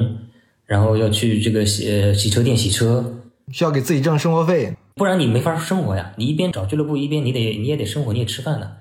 [0.66, 3.18] 然后要去这个洗呃洗车店洗车。
[3.50, 6.12] 需要给自己挣生活费，不然你没法生活呀。
[6.16, 8.78] 你一边找俱乐部，一边你得你也得生活，你也吃饭的。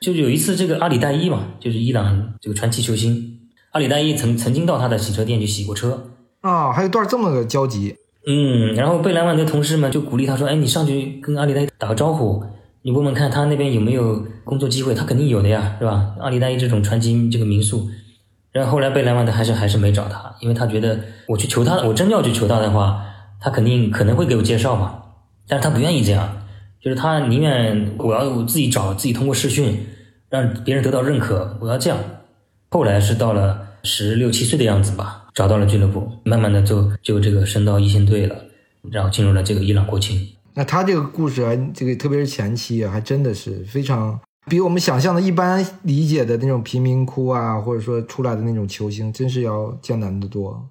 [0.00, 3.40] 就有一次，这个阿里代伊嘛，就是伊朗这个传奇球星，
[3.72, 7.96] 阿里代伊曾曾经到他的洗车店去洗过车啊，还有段这么个交集。
[8.26, 12.42] 嗯，然后贝莱万的同事们就鼓励他说：“哎，你上去跟阿里代伊打个招呼，
[12.82, 16.14] 你问问看他那边有没有工作机会，他肯定有的呀，是吧？
[16.20, 17.88] 阿里代伊这种传奇这个民宿。”
[18.52, 23.04] 然后后来贝莱万的还是还是没找他，因为他觉得我去求他，我真要去求他的话。
[23.40, 25.02] 他肯定可能会给我介绍嘛，
[25.46, 26.34] 但是他不愿意这样，
[26.80, 29.86] 就是他宁愿我要自己找，自己通过试训，
[30.30, 31.98] 让别人得到认可，我要这样。
[32.70, 38.36] 后来是到了十六七岁的样子吧，找到了俱乐部，慢慢的就就这个升到一线队了，
[38.90, 40.26] 然后进入了这个伊朗国青。
[40.54, 50.64] 那他这个故事还，这个特别是前期啊，还真的是非常比我们想象的一般理解的那种贫民窟啊，或者说出来的那种球星，真是要艰难的多。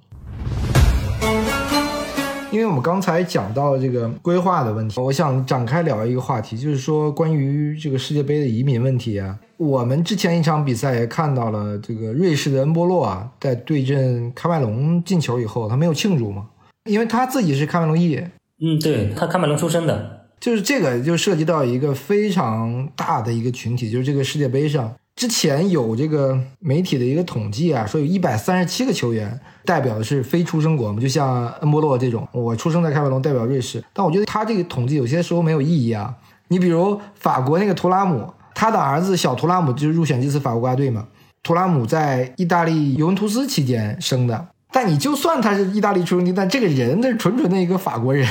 [2.54, 9.36] 因为我们刚才讲到这个规划的问题，我想展开聊一个话题，就是说关于这个世界杯的移民问题啊。
[9.58, 16.46] 我们之前一场比赛也看到了，这个瑞士的恩波洛啊，在对阵喀麦隆进球以后，他没有庆祝嘛，
[16.86, 18.18] 因为他自己是喀麦隆裔。
[18.62, 24.94] 嗯，对他喀麦隆出生的，就是这个就涉及到一个非常大的一个群体，就是这个世界杯上。
[25.16, 33.84] 之前有这个媒体的一个统计啊，说有一百三十七个球员代表的是非出生国嘛，就像恩波洛这种，我出生在开普隆，代表瑞士。
[33.94, 36.14] 但我觉得他这个统计有些时候没有意义啊。
[36.48, 41.08] 你比如法国那个图拉姆，他的儿子小图拉姆就是入选这次法国国家队嘛。
[41.44, 48.28] 图拉姆在意大利尤文图斯期间生的，但你就算他是意大利出生地，但这个人那是纯纯的一个法国人。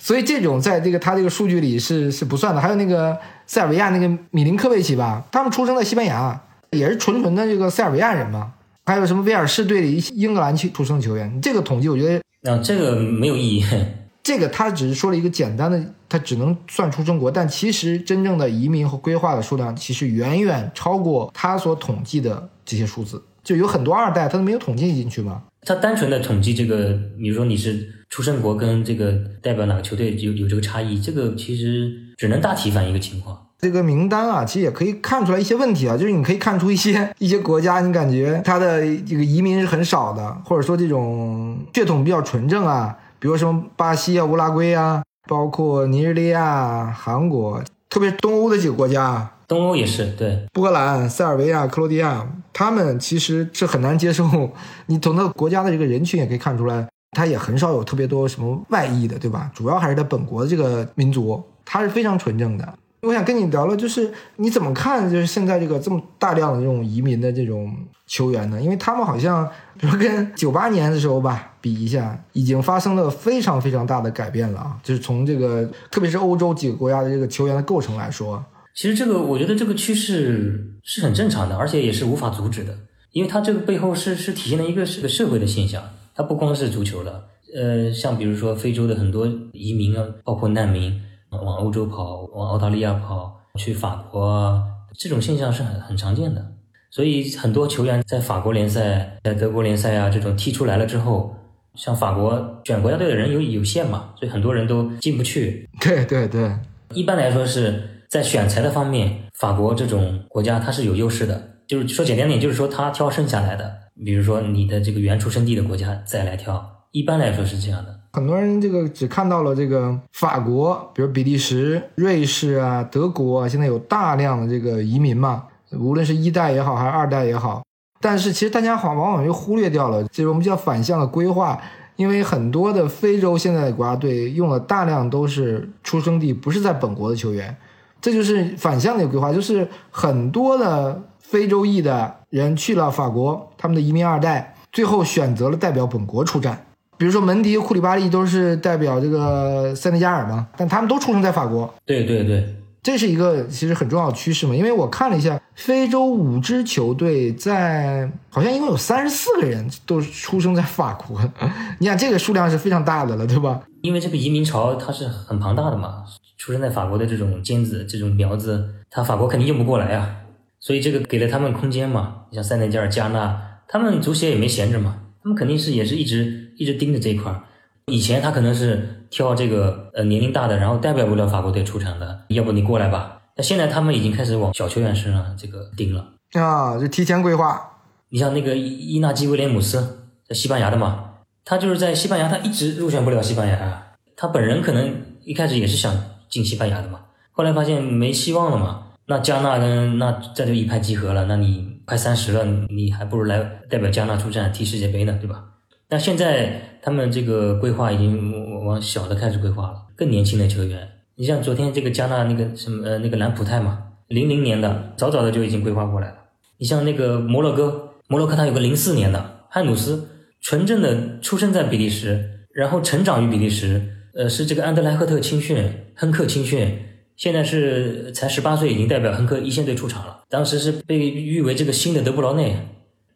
[0.00, 2.60] 所以这种在这个他这个数据里是是不算的。
[2.60, 8.54] 还有那个塞尔维亚那个米林科维奇吧，他们出生在西班牙，也是纯纯的这个塞尔维亚人嘛。
[8.86, 13.64] 还有什么威尔士队里英格兰去出生的球员，这个统计我觉得啊，这个没有意义。
[14.22, 23.22] 这个他只是说了一个简单的，他只能算出中国，但其实真正的移民和规划的数量其实远远超过他所统计的这些数字。
[23.42, 25.42] 就有很多二代他都没有统计进去嘛。
[25.66, 33.46] 他单纯的统计这个，比如说你是出生国跟这个代表哪个球队有有这个差异，这个其实只能大体反映一个情况。
[33.58, 49.30] 这个名单啊，其实也可以看出来一些问题啊，就是你可以看出一些一些国家，你感觉它的这个移民是很少的，或者说这种血统比较纯正啊，比如什么巴西啊、乌拉圭啊，包括尼日利亚、韩国，特别是东欧的几个国家。
[49.50, 54.48] 东欧也是对，波兰、塞尔维亚、克罗地亚，他们其实是很难接受。
[54.86, 59.50] 你从那个国家的这个人群也可以看出来，他也很少有特别多什么外裔的，对吧？
[59.52, 62.74] 主要还是他本国的这个民族，他是非常纯正的。
[63.02, 67.74] 我想跟你聊聊，就是你怎么看，就是现在这个这么大量的这种移民的这种
[68.06, 68.62] 球员呢？
[68.62, 69.44] 因为他们好像，
[69.76, 74.76] 比如跟九八年的时候吧比一下，已经发生了非常非常大的改变了啊！
[74.84, 78.40] 就是从这个，特别是欧洲几个国家的这个球员的构成来说。
[78.80, 82.74] 其实这个，我觉得这个趋势是很正常的，而且也是无法阻止的，
[83.12, 94.62] 因为它这个背后是是体现了一个是个社会的现象，它不光是足球了，呃，像比如说非洲的很多移民啊，包括难民往欧洲跑，往澳大利亚跑，去法国啊，
[94.96, 96.42] 这种现象是很很常见的，
[96.90, 101.36] 所以很多球员在法国联赛、在德国联赛啊这种踢出来了之后，
[101.74, 105.68] 像法国选国家队的人有有限嘛，所以很多人都进不去。
[105.78, 106.50] 对对对，
[106.94, 111.40] 一般来说是在选材的方面，法国这种国家它是有优势的。
[111.68, 113.72] 就是说简单点，就是说他挑剩下来的，
[114.04, 116.60] 比如说你的这个原出生地的国家再来挑。
[116.90, 118.00] 一般来说是这样的。
[118.14, 127.62] 很多人这个只看到了这个法国，比如比利时、瑞士啊、德国啊，现在有大量的这个移民嘛，无论是一代也好，还是二代也好。
[128.00, 131.62] 但是其实大家好往往又忽略掉了，就是我们叫反向的规划，
[131.94, 137.56] 因为很多的非洲现在的国家队用了大量都是出生地不是在本国的球员，
[138.00, 146.66] 这就是反向的规划，就是很多的非洲裔的人去了法国，他们的移民二代最后选择了代表本国出战。
[146.96, 151.72] 比如说门迪、库里巴利都是代表这个塞内加尔嘛，但他们都出生在法国。
[151.86, 154.54] 对对对，这是一个其实很重要的趋势嘛。
[154.54, 161.18] 因为我看了一下，非洲五支球队在好像一共有三十四个人都出生在法国。
[161.80, 163.62] 你想这个数量是非常大的了，对吧？
[163.80, 166.04] 因为这个移民潮它是很庞大的嘛，
[166.40, 170.22] 出生在法国的这种尖子、这种苗子，他法国肯定用不过来啊，
[170.58, 172.22] 所以这个给了他们空间嘛。
[172.30, 175.02] 你像塞内加尔、加纳，他们足协也没闲着嘛。
[175.22, 177.42] 他们肯定是也是一直一直盯着这一块儿。
[177.88, 183.20] 以前他可能是挑这个呃年龄大的，然后代表不了法国队出场的，要不你过来吧。
[183.36, 187.60] 那现在他们已经开始往小球员身上这个盯了啊，就提前规划。
[188.08, 193.88] 你像那个伊纳基威廉姆斯，在西班牙的嘛，他就是在西班牙，他一直入选不了西班牙。
[194.16, 194.90] 他本人可能
[195.22, 195.94] 一开始也是想
[196.30, 197.00] 进西班牙的嘛，
[197.32, 198.86] 后来发现没希望了嘛。
[199.06, 201.68] 那加纳跟那这就一拍即合了，那你。
[201.86, 205.42] 快三十了，你还不如来代表加纳出战踢世界杯呢，对吧？
[205.88, 210.88] 那现在他们这个规划已经往小的开始规划了，更年轻的球员。
[211.16, 216.14] 你像昨天这个加纳那个什么呃那个兰普泰嘛，零零年的，早早的就已经规划过来了。
[216.58, 220.06] 你像那个摩洛哥，摩洛哥他有个零四年的汉努斯，
[220.40, 226.78] 纯正的出生在比利时，然后成长于比利时，呃是这个安德莱赫特青训，亨克青训。
[227.16, 230.20] 现在是才十八岁，已经代表亨克一线队出场了。
[230.30, 232.56] 当时是被誉为这个新的德布劳内，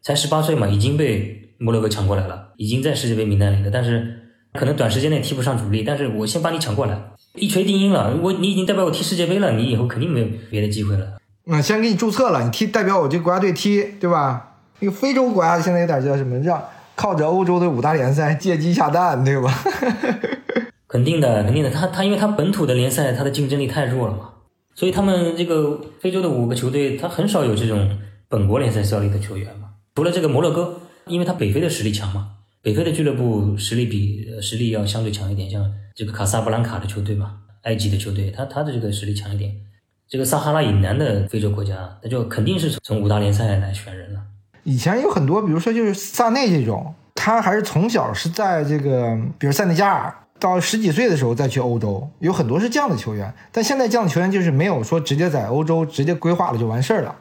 [0.03, 3.71] 才十八岁嘛，已经被摩洛哥抢过来了，已经在世界杯名单里了。
[3.73, 4.19] 但是
[4.53, 6.95] 可能短时间内踢不上主力，但是我先把你抢过来，
[7.33, 8.15] 一锤定音了。
[8.21, 11.17] 我你已经代表我踢世界杯了，你以后肯定没有别的机会了。
[11.47, 14.57] 嗯，先给你注册了，你踢代表我这国家队踢，对吧？
[14.79, 16.63] 那个非洲国家现在有点叫什么，让
[16.95, 19.51] 靠着欧洲的五大联赛借鸡下蛋，对吧？
[20.87, 21.69] 肯定的，肯定的。
[21.69, 24.29] 他他，因为他本土的联赛，他的竞争力太弱了嘛，
[24.75, 27.97] 所以他们这个非洲的五个球队，他很少有这种
[28.29, 29.69] 本国联赛效力的球员嘛。
[29.95, 39.51] 除了这个摩洛哥，因为他北非的实力强嘛，北非的俱乐部实力比实力要相对强一点，像这个卡萨布兰卡的球队嘛，埃及的球队，他他的这个实力强一点。
[40.07, 44.19] 这个撒哈拉以南的非洲国家，那就肯定是从五大联赛来选人了。
[44.63, 50.13] 以前有很多，比如说就是萨内这种，他还是从小是在这个，比如塞内加尔。
[50.39, 57.15] 到十几岁的时候再去欧洲，有很多是这样的球员，但现在这样的球员就是没有说直接在欧洲直接规划了就完事儿了。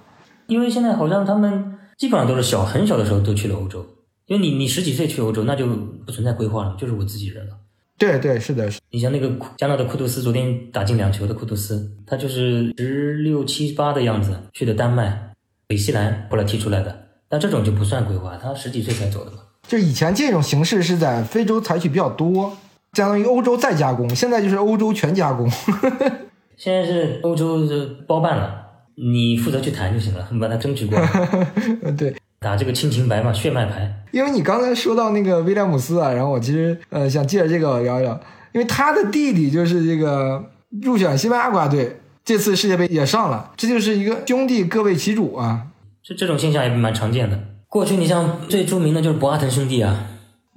[0.47, 3.87] 因为现在好像他们基本上都是小很小的时候都去了欧洲，
[4.27, 7.55] 因为你你十几岁去欧洲那就不存在规划了，就是我自己人了。
[7.97, 8.81] 对对是的，是。
[8.91, 15.33] 你像那个加纳的库图斯，昨天打进两球的库图斯，他就是十六七八的样子去的丹麦、
[15.69, 19.39] 北西兰后来踢出来的，但这种就不算规划，他十几岁才走的嘛。
[19.69, 22.57] 就以前这种形式是在非洲采取比较多。
[22.95, 25.51] 相当于欧洲再加工，现在就是欧洲全加工。
[26.57, 28.55] 现在是欧洲是包办了，
[28.95, 31.09] 你负责去谈就行了，你把它争取过来。
[31.99, 33.93] 对，打这个亲情牌嘛，血脉牌。
[34.13, 38.21] 因为你刚才说到那个威廉姆斯啊，然后我其实呃想借着这个聊聊，
[38.53, 40.45] 因为他的弟弟就是这个
[40.83, 45.67] 入选西班牙国家队，这次世界杯也上了，这就是一个兄弟各为其主啊。
[46.05, 47.37] 这这种现象也蛮常见的。
[47.67, 50.07] 过去你像最著名的就是博阿滕兄弟啊，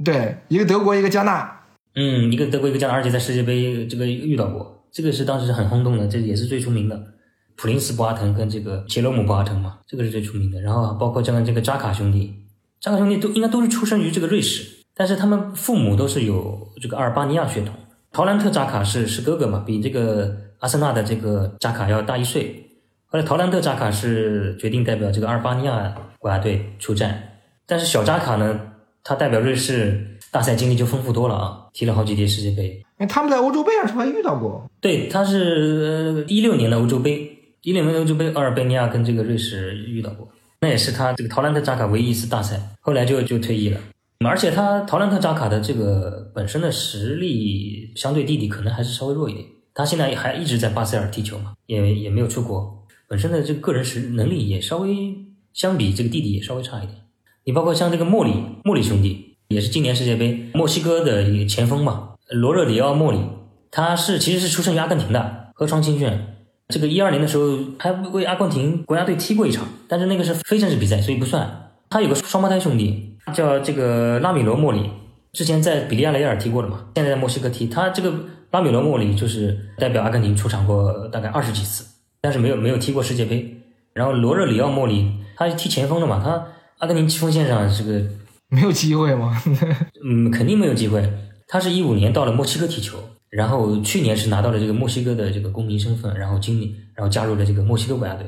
[0.06, 1.57] 对，一个德国，一个加纳。
[2.00, 7.02] 嗯，一个德国一个加拿大，而且在世界杯这个遇到过，这个是当时是很轰动的，这也是最出名的。
[7.56, 10.62] 普林斯·博阿滕跟这个杰罗姆·博阿滕嘛，这个是最出名的。
[10.62, 12.36] 然后包括这个这个扎卡兄弟，
[12.80, 17.74] 扎卡兄弟都应该都是出生于这个瑞士，但是他们父母都是有这个阿尔巴尼亚血统。
[18.12, 22.64] 陶兰特·扎卡是是哥哥嘛，比这个阿森纳的这个扎卡要大一岁。
[23.08, 28.60] 后来陶兰特·扎卡是决定代表这个阿尔巴尼亚国家队出战，但是小扎卡呢，
[29.04, 30.14] 他代表瑞士。
[30.38, 32.80] 大赛经历就丰富多了啊，踢了好几届世界杯。
[33.00, 34.70] 那，他们在欧洲杯上是不是还遇到过？
[34.80, 40.28] 对，他是一六年的欧洲杯，一六年欧洲杯，阿尔贝尼亚跟这个瑞士遇到过，
[40.62, 43.80] 那也是他这个陶兰特扎卡唯一一次大赛，后来就就退役了。
[44.24, 55.16] 而且他陶兰特扎卡的这个本身的实力相对弟弟可能还是稍微弱一点，他现在还一直在巴塞尔踢球嘛，也也没有出国，本身的这个个人实能力也稍微
[55.52, 57.00] 相比这个弟弟也稍微差一点。
[57.44, 59.24] 你包括像这个莫里莫里兄弟。
[59.50, 63.20] 也是今年世界杯墨西哥的一个前锋嘛，罗热里奥·莫里，
[63.72, 66.12] 他是其实是出生于阿根廷的，河床青训。
[66.70, 71.72] 这个一二年的时候还为阿根廷国家队踢过一场，但是那个是非正式比赛，所以不算。
[71.90, 74.90] 他有个双胞胎兄弟，叫这个拉米罗·莫里，
[75.32, 77.68] 之前在比利亚雷亚尔踢过了嘛，现在在墨西哥踢。
[77.68, 78.14] 他这个
[78.52, 81.86] 拉米罗·莫里就是代表阿根廷出场过大概二十几次，
[82.20, 83.64] 但是没有没有踢过世界杯。
[83.94, 86.46] 然后罗热里奥·莫里他是踢前锋的嘛，他
[86.80, 88.02] 阿根廷锋线上这个
[88.50, 89.42] 没有机会吗？
[90.04, 91.08] 嗯，肯定没有机会。
[91.48, 92.98] 他是一五年到了墨西哥踢球。
[93.30, 98.26] 然后去年是拿到了这个墨西哥的这个公民身份，然后今年然后加入了这个墨西哥国家队，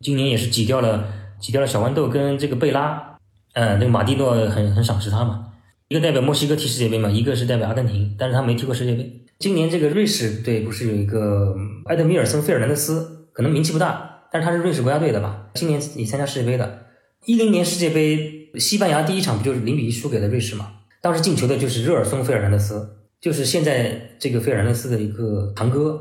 [0.00, 1.04] 今年也是挤掉了
[1.40, 3.18] 挤掉了小豌豆跟这个贝拉，
[3.54, 5.48] 呃，这个马蒂诺很很赏识他嘛，
[5.88, 9.20] 一个代表墨西哥踢世界杯嘛，一个是代表阿根廷，但是他没踢过世界杯。
[9.40, 11.52] 今年这个瑞士队不是有一个
[11.86, 16.86] 埃德米尔森费尔南德斯，可能名气不大，但是他是瑞士国家队的吧，今年也参加世界杯的。
[17.24, 20.72] 一零年世界杯西班牙第一场不就是零比一输给了瑞士嘛？
[21.00, 22.92] 当时进球的就是热尔松费尔南德斯。
[23.18, 25.98] 就是现在这个费尔南德斯的一个堂哥，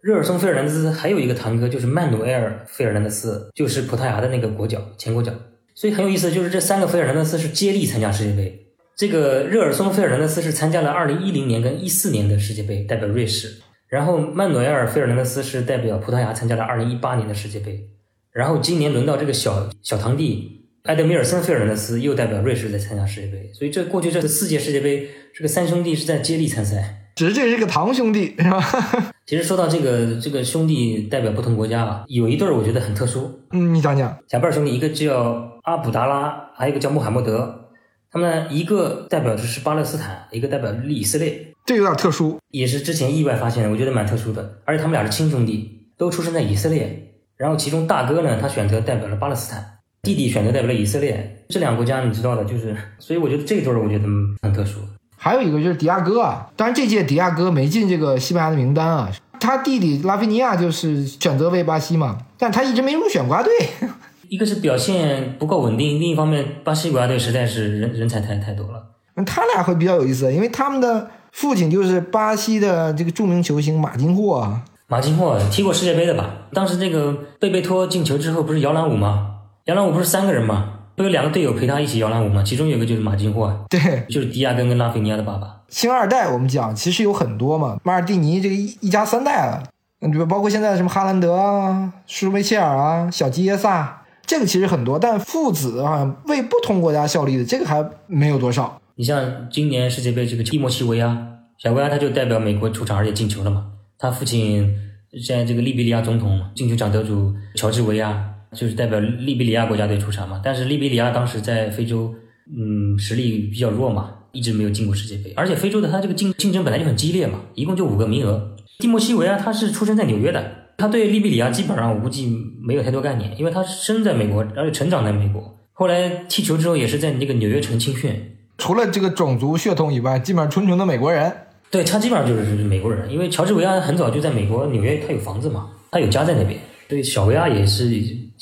[0.00, 5.32] 热尔松费尔南德斯还有一个堂哥，就是曼努埃尔费尔南德斯，就是葡萄牙的那个国脚前国脚。
[5.74, 8.68] 所以很有意思，就是这三个费尔南德斯是接力参加世界杯。
[8.96, 13.48] 这个热尔松费尔南德斯是参加了二零一零年跟一四年的世界杯，代表瑞士；
[13.88, 17.88] 然后曼努埃尔费尔南德斯是代表葡萄牙参加了二零一八年的世界杯。
[18.30, 23.50] 然后今年轮到这个小小堂弟埃德米尔森费尔南德斯又代表瑞士在参加世界杯。
[23.54, 25.08] 所以这过去这四届世界杯。
[25.34, 28.62] 这个三兄弟是在接力参赛，只是这是个堂兄弟，是吧？
[29.24, 33.40] 其实说到这个这个兄弟代表不同国家啊，有一对儿我觉得很特殊。
[33.50, 34.14] 嗯，你讲讲。
[34.28, 37.70] 贾贝尔兄弟，一个叫阿卜达拉，还有一个叫穆罕默德。
[38.10, 41.54] 他们一个代表的是巴勒斯坦，一个代表以色列。
[41.64, 44.58] 这有点特殊，也是之前意外发现的，我觉得蛮特殊的。
[44.66, 47.14] 而且他们俩是亲兄弟，都出生在以色列。
[47.38, 51.44] 然后其中大哥呢，他选择代表了巴勒斯坦，弟弟选择代表了以色列。
[51.48, 54.04] 这两个国家你知道的，就是所以我觉得这对儿我觉得
[54.42, 54.80] 很特殊。
[55.16, 59.08] 还有一个就是迪亚哥啊，当然这届迪亚哥没进这个西班牙的名单啊。
[59.38, 63.52] 他弟弟拉菲尼亚就是选择为巴西嘛，但他一直没入选国家队。
[64.28, 68.82] 一个是表现不够稳定，另一方面巴西国家队实在是人人才太太多了。
[69.14, 74.64] 那他俩会比较有意思，因为他们的父亲就是巴西的这个著名球星马金霍啊。
[74.88, 76.48] 马金霍踢过世界杯的吧？
[76.52, 79.31] 当时这个贝贝托进球之后不是摇篮舞吗？
[79.66, 80.80] 摇篮舞不是三个人吗？
[80.96, 82.42] 不有两个队友陪他一起摇篮舞吗？
[82.42, 85.60] 其中有一个就是马金霍，对，就是迪亚根跟拉菲尼亚的爸爸。
[85.68, 89.62] 星二代我们讲其实有很多嘛，马尔蒂尼这个一一家三代了，
[90.00, 98.80] 嗯，包括现在什么哈兰德啊、舒梅切尔啊、小基耶萨，这个其实很多，但父子啊为不同国家效力的这个还没有多少。
[98.96, 101.16] 你像今年世界杯这个蒂莫西维亚，
[101.56, 104.74] 小维亚他就代表美国出场而且进球了嘛，他父亲
[105.22, 108.28] 现在这个利比里亚总统进球奖得主乔治维亚。
[108.54, 112.14] 就是代表利比里亚国家队出场嘛，但是利比里亚当时在非洲，
[112.54, 115.32] 嗯，实力比较弱嘛，一直没有进过世界杯。
[115.34, 118.56] 而且非洲的他这个竞竞争本来就很激烈嘛，一共就五个名额。
[118.78, 120.44] 蒂莫西维亚他是出生在纽约的，
[120.76, 125.58] 他对利比里亚基本上我估计没有太多概念，因为他生在美国，而且成长在美国。
[125.72, 128.36] 后来踢球之后也是在那个纽约城青训。
[128.58, 131.32] 除了这个种族血统以外，基本上纯纯的美国人。
[131.70, 136.60] 对他基本上就是美国人，因为乔治维亚很早就在美国纽约，他有房子嘛，他有家在那边。
[136.86, 137.88] 对小维亚也是。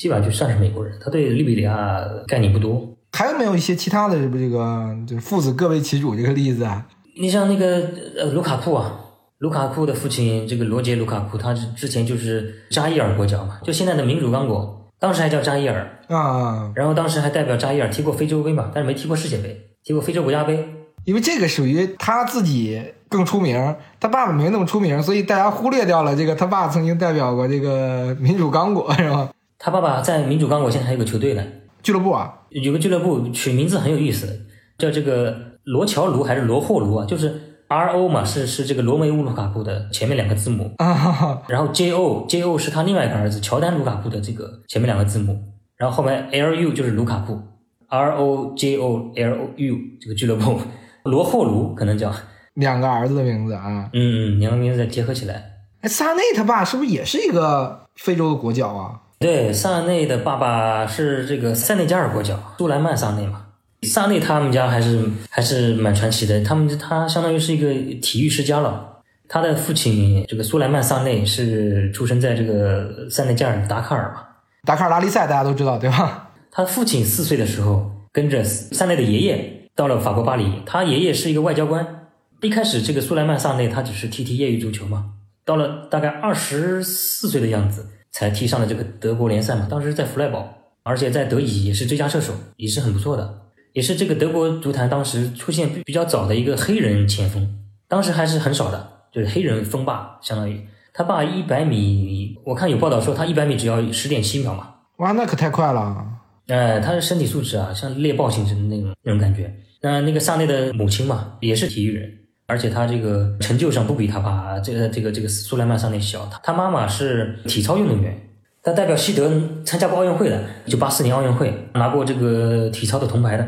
[0.01, 2.81] 基本上就算是美国人，他对利比里亚概念不多。
[3.11, 6.83] 还有没有一些其他的这个就父子各为其主这个例子啊？
[7.19, 7.87] 你像那个
[8.17, 8.99] 呃卢卡库啊，
[9.37, 16.71] 卢卡库的父亲这个罗杰卢卡库，他之前就是扎伊尔国脚嘛，就现在的民主刚果，当时还叫扎伊尔啊。
[16.73, 20.67] 然后当时还代表扎伊尔踢过非洲杯嘛，但是没踢过世界杯，踢过非洲国家杯。
[21.05, 29.29] 因为这个属于他自己更出名，他爸爸没那么出名，所以大家忽略掉了这个他爸曾经代表过这个民主刚果，是吧？
[29.63, 31.43] 他爸爸在民主刚果现在还有个球队呢，
[31.83, 34.47] 俱乐部啊，有个俱乐部取名字很有意思，
[34.79, 37.05] 叫这个罗乔卢还是罗霍卢啊？
[37.05, 40.73] 就是 R O 嘛，是是这个罗梅乌卢卡库的前面两个字母。
[40.79, 45.37] 啊，然后 J O J O 是他另外一个儿子乔丹卢卡库的这个前面两个字母，
[45.77, 47.39] 然后后面 L U 就是卢卡库
[47.87, 50.59] ，R O J O L U 这个俱乐部，
[51.05, 52.11] 罗霍卢可能叫。
[52.55, 55.53] 两个儿子的名字啊，嗯嗯，两个名字再结合起来。
[55.79, 58.99] 哎，萨内他爸是不是也是一个非洲的国脚啊？
[59.21, 63.45] 对，萨内的爸爸是这个塞内加尔国脚杜莱曼萨内嘛。
[63.83, 64.99] 萨内他们家还是
[65.29, 68.97] 还是蛮传奇的，他们他相当于是一个体育世家了。
[69.27, 74.23] 他的父亲这个苏莱曼萨内是出生在这个塞内加尔达喀尔嘛，
[74.65, 76.31] 达喀尔拉力赛大家都知道对吧？
[76.49, 82.07] 他父亲四岁的时候跟着萨内的爷爷到了法国巴黎，他爷爷是一个外交官。
[82.41, 85.11] 一开始这个苏莱曼萨内他只是踢踢业余足球嘛，
[85.45, 87.85] 到了大概二十四岁的样子。
[88.11, 90.47] 才踢上了这个德国联赛嘛，当时在弗赖堡，
[90.83, 93.41] 而且在德乙也是最佳射手，也是很不错的。
[93.73, 97.47] 也是这个德国足坛当时出现比较早的一个黑人前锋，
[97.87, 100.61] 当时还是很少的，就是黑人锋霸，相当于
[100.93, 104.75] 他爸一百米，我看有报道说他一百米只要十点七秒嘛。
[104.97, 106.05] 哇，那可太快了！
[106.47, 109.53] 哎，他的身体素质啊，像猎豹形成的那种那种感觉。
[109.81, 112.11] 那那个萨内的母亲嘛，也是体育人，
[112.51, 116.27] 而且他这个成就上不比他爸这个这个这个苏莱曼萨内小。
[116.29, 118.13] 他他妈妈是体操运动员，
[118.61, 119.31] 他代表西德
[119.63, 123.47] 参加过奥运会的，一九八四年奥运会拿过这个体操的铜牌的。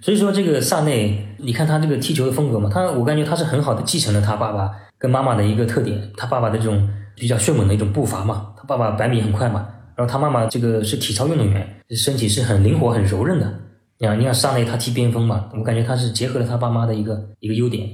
[0.00, 13.52] 所以说这个萨内，你看他这个踢球的风格嘛，他我感觉他是很好的继承了他爸爸跟妈妈的一个特点，他爸爸的这种比较迅猛的一种步伐嘛，他爸爸百米很快嘛，然后他妈妈这个是体操运动员，身体是很灵活很柔韧的。
[13.98, 17.88] 你看，你看萨内他踢边锋嘛，我感觉他是结合了他爸妈的一个一个优点。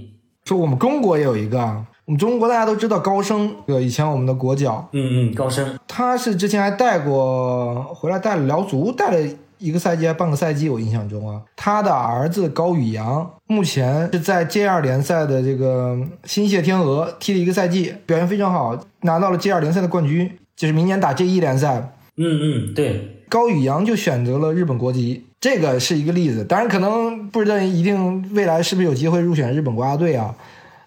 [0.44, 1.58] 说我们中国也有一个，
[2.04, 9.36] 我们中国大家都知道高升，对，以前我们的国脚，嗯嗯，高升，他是之前还带过回来带了辽足，带了。
[9.62, 21.94] 一个赛季还半个赛季，我印象中啊，他的儿子高宇阳目前是在 J 二联赛的这个新谢天鹅踢了一个赛季，表现非常好，拿到了 J 二联赛的冠军，就是明年打 J 一联赛。
[22.16, 26.44] 嗯嗯，对，高宇阳就选择了日本国籍，这个是一个例子。
[26.44, 30.34] 当然，可能不知道一定未来是不是有机会入选日本国家队啊，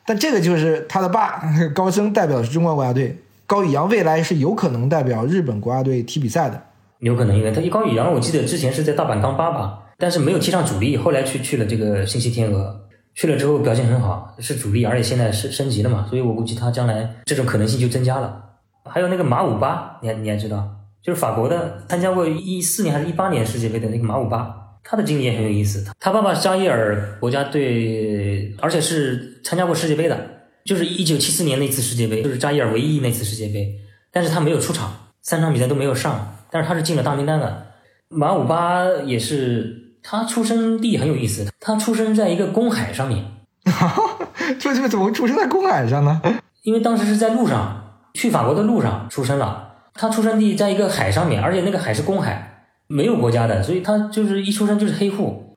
[0.06, 1.42] 但这个就是他的爸
[1.74, 6.62] 高升代表的是中国国家队，高宇阳未来是有可能代表日本国家队踢比赛的。
[7.00, 12.80] 有可能，因为他高宇阳，我记得之前是在大阪钢巴吧，但是没有踢上主力，后来去去了这个信息天鹅，
[13.16, 18.42] 去了之后表现很好，是主力，而且现在是升级了嘛，所以我估计他将来这种可能性就增加了。
[18.86, 20.70] 还有那个马五八，你还你还知道，
[21.04, 24.50] 就是法国的，参加过一四年还是一八年世界杯的那个马五八，
[24.84, 25.86] 他的经历也很有意思。
[26.00, 30.18] 他爸爸扎伊尔国家队，而且是参加过世界杯的，
[30.64, 33.76] 就是一九七四年那次世界杯，就是扎伊尔唯一那次世界杯，
[34.12, 36.38] 但是他没有出场，三场比赛都没有上。
[36.50, 37.66] 但是他是进了大名单的，
[38.10, 43.26] 马五八也是，他出生地很有意思，他出生在一个公海上面。
[44.60, 46.22] 这这怎么出生在公海上呢？
[46.62, 49.73] 因为当时是在路上，去法国的路上出生了。
[49.94, 55.56] 他出生地在一个海上面，而且那个海是公海，没有国家的，所以他就是一出生就是黑户。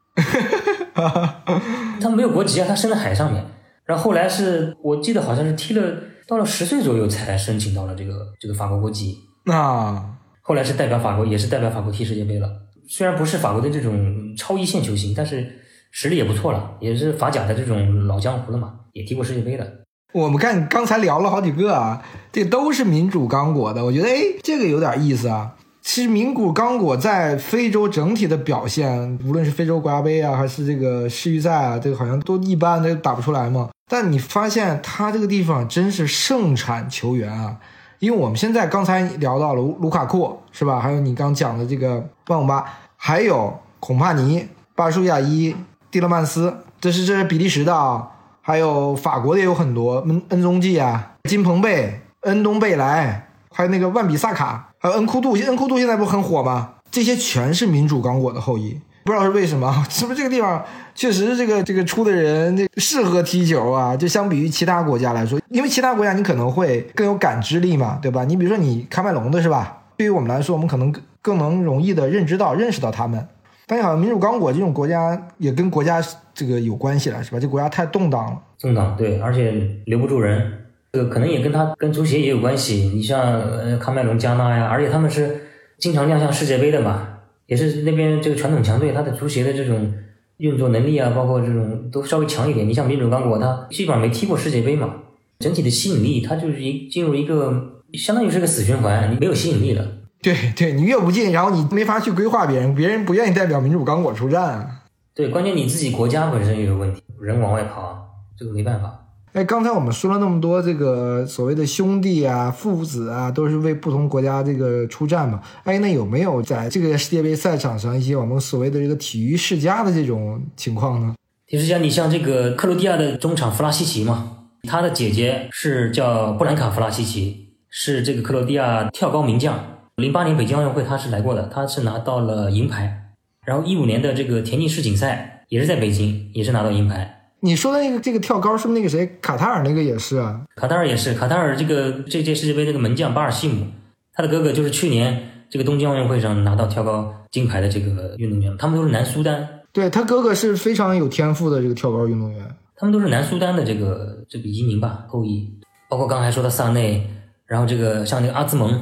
[2.00, 3.44] 他没有国籍啊，他生在海上面。
[3.84, 5.94] 然后后来是我记得好像是踢了
[6.26, 9.16] 到了十岁左右才申请到了这个这个法国国籍。
[9.44, 10.12] 那。
[10.48, 12.48] 后来是代表法国，也是代表法国踢世界杯了。
[12.88, 15.44] 虽然不是法国的这种超一线球星，但是
[15.90, 19.68] 实力也不错了，也是法甲的这种老江湖了嘛，也踢过世界杯的。
[20.12, 22.02] 我们看刚才聊了好几个啊，
[22.32, 25.52] 这都是民主刚果的，我觉得哎，这个有点意思啊。
[25.82, 33.68] 其实民主刚果在非洲整体的表现，无论是非洲国家杯啊，还是这个世预赛啊，这个好像都一般，都打不出来嘛。
[33.88, 37.56] 但你发现他这个地方真是盛产球员啊。
[37.98, 40.80] 因为我们现在刚才聊到了卢卢卡库是吧？
[40.80, 42.64] 还有你刚讲的这个万姆巴，
[42.96, 45.54] 还有孔帕尼、巴舒亚伊、
[45.90, 48.06] 蒂勒曼斯，这是这是比利时的啊，
[48.46, 56.74] 还有法国的也有很多，恩恩宗济啊、金彭贝、恩东贝莱，还有那个万比萨卡，还有恩库杜，恩库杜现在不很火吗？
[56.88, 58.80] 这些全是民主刚果的后裔。
[59.02, 63.96] 不知道是为什么， 是不是这个地方确实这个这个出的人这适合踢球啊？
[63.96, 68.22] 就相比于其他国家来说，因为其他国家你可能会更有感知力嘛，对吧？
[68.22, 69.78] 你比如说你喀麦隆的是吧？
[69.96, 73.26] 对于我们来说，我们可能更能容易的认知到、认识到他们。
[73.66, 76.00] 但好像民主刚果这种国家也跟国家
[76.32, 77.40] 这个有关系了，是吧？
[77.40, 79.52] 这国家太动荡了，动荡对，而且
[79.86, 82.92] 留不住人，这个可能也跟他跟足协也有关系。
[82.94, 85.40] 你像呃喀麦隆、加纳呀，而且他们是
[85.78, 87.08] 经常亮相世界杯的嘛。
[87.46, 89.94] 也是那边这个传统强队，他的足协的这种
[90.38, 92.68] 运作能力啊，包括这种都稍微强一点。
[92.68, 94.94] 你像民主刚果，他基本上没踢过世界杯嘛，
[95.38, 99.86] 整体的吸引力，他就是一进入一个相当于是个死循环，你没有吸引力了。
[100.22, 104.82] 对 对，你越不进，然后你没法去规划别人，别人不愿意代表民主刚果出战啊。
[105.14, 108.06] 对，关键你自己国家本身也有问题，人往外跑，
[108.38, 109.02] 这个没办法。
[109.32, 115.40] 哎，刚才我们说了那么多，这个所谓的兄弟啊、父子啊，都是为不同国家这个出战嘛。
[115.64, 121.14] 哎，那有没有在这个世界杯赛场上一些我们所谓的这个体育世家的这种情况呢？
[121.46, 129.75] 体育世家，你像这个克罗地亚的中场弗拉西奇嘛，他的姐姐是叫布兰卡·弗拉西奇，是这个克罗地亚跳高名将。
[129.96, 133.14] 零八年北京奥运会他是来过的，他是拿到了银牌。
[133.46, 137.30] 然后一五年的这个田径世锦赛也是在北京，也是拿到银牌。
[137.40, 140.42] 你说的那个这个跳高是不是那个谁卡塔尔那个也是啊？
[140.56, 143.66] 卡塔尔也是，卡塔尔这个这届世界杯这个门将巴尔西姆，
[144.12, 149.48] 他的哥哥就是去年这个东京奥运会上拿到跳高金牌的这个运动员，他们都是南苏丹。
[149.72, 155.50] 对他哥哥是非常有天赋的这个跳高运动员，他们都是南苏丹的这个这个移民吧后裔，
[155.88, 157.08] 包括刚才说的萨内，
[157.46, 158.78] 然后这个像那个阿兹蒙，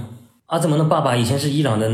[0.55, 1.89] 阿兹蒙的爸爸以前是伊朗的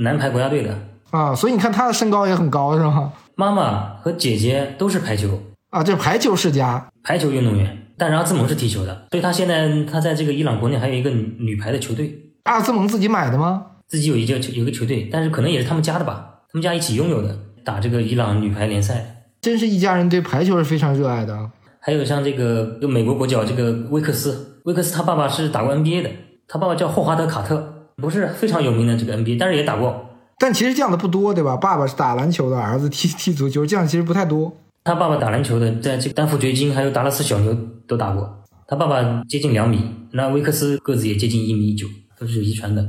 [0.00, 0.74] 男排国家队的。
[1.10, 3.12] 啊，所以你看他的身高也很高，是吗？
[3.34, 5.38] 妈妈和姐姐都是排球
[5.68, 7.76] 啊，这排球世家，排球运动员。
[7.98, 12.10] 但是阿兹蒙是踢球的，所以他现在他在这个伊朗国内还有一个女排的球队。
[12.44, 13.66] 阿兹蒙自己买的吗？
[13.86, 19.26] 自己有一个有个球队，但是可能也是他们家的吧，他们家一起拥有的，打这个伊朗女排联赛。
[19.42, 21.50] 真是一家人对排球是非常热爱的。
[21.80, 26.10] 还有像这个美国国脚这个威克斯，威克斯他爸爸是打过 NBA 的，
[26.48, 30.10] 他爸爸叫霍华德卡特，不是非常有名的这个 NBA，但是也打过。
[30.38, 31.56] 但其实这样的不多，对吧？
[31.56, 34.54] 爸爸是打篮球的，儿子踢踢足球，这样其实不太多。
[34.84, 37.56] 他爸爸打篮球的，在这个丹佛掘金还有达拉斯小牛
[37.88, 38.44] 都打过。
[38.68, 39.80] 他爸爸接近两米，
[40.12, 41.86] 那威克斯个子也接近一米九，
[42.18, 42.86] 都是有遗传的。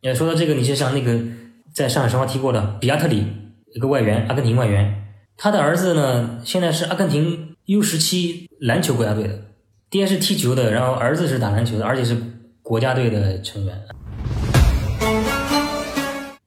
[0.00, 1.18] 也说到这个，你就像那个
[1.74, 3.26] 在上海申花踢过的比亚特里，
[3.74, 9.40] 一个外援，阿根廷外援，他的儿子呢，现在是阿根廷 U 十七篮球国家队的，
[9.90, 12.16] 爹是踢球的，然后儿子是打篮球的，而且是
[12.62, 13.82] 国家队的成员。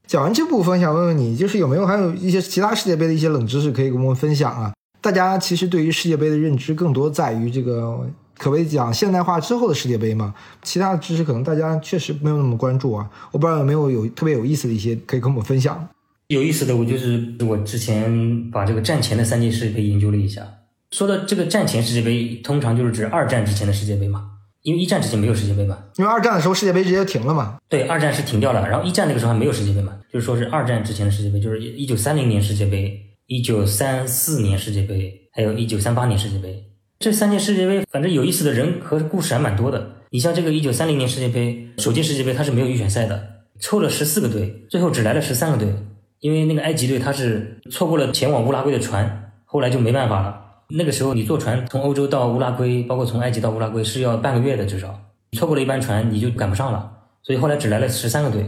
[0.10, 4.74] 讲完这部分，想问问你，就是有没有还有一些其他世界杯的一些冷知识可以跟我们分享啊？
[5.02, 10.34] 大家其实对于世界杯的认知更多在于这个，可谓讲现代化之后的世界杯嘛。
[10.64, 13.08] 其他的知识可能大家确实没有那么关注啊。
[13.32, 15.88] 我不知道有没有有特别有意思的一些可以跟我们分享。
[16.30, 20.42] 有意思的，我就是我之前把这个战前的三届世界杯研究了一下。
[20.90, 24.26] 说的这个战前世界杯，通常就是指二战之前的世界杯嘛。
[24.64, 27.58] 因为一战之前没有世界杯嘛，因为二战的时候世界杯直接停了嘛。
[27.70, 36.66] 对，二战是停掉了，然后一战那个时候还没有世界杯嘛，就是说是二战之前的世界杯，就是一九三零年世界杯、一九三四年世界杯，还有一九三八年世界杯。
[37.00, 39.96] 这三届世界杯，反正有意思的人和故事还蛮多的。
[40.10, 43.24] 你像这个一九三零年世界杯，首届世界杯它是没有预选赛的，
[43.62, 45.74] 抽了十四个队，最后只来了十三个队，
[46.20, 50.42] 因为那个埃及队他是错过了前往乌拉圭的船，后来就没办法了。
[50.72, 55.00] 那个时候，你坐船从欧洲到乌拉圭，包括从埃及到乌拉圭是要半个月的，至少
[55.32, 56.92] 错过了一班船，你就赶不上了。
[57.24, 58.46] 所以后来只来了十三个队。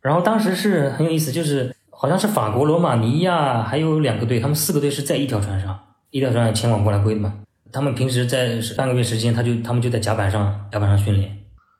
[0.00, 5.76] 然后当时是很有意思，就是好像是法国、罗马尼亚还有两个队，他们四个队是在一条船上，
[6.10, 7.34] 一条船上前往乌拉圭的嘛。
[7.72, 11.38] 他们平时在半个月时间，他就他们就在甲板上甲板上训练，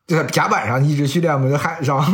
[0.09, 2.05] 就在甲板上一直训练，没在海上。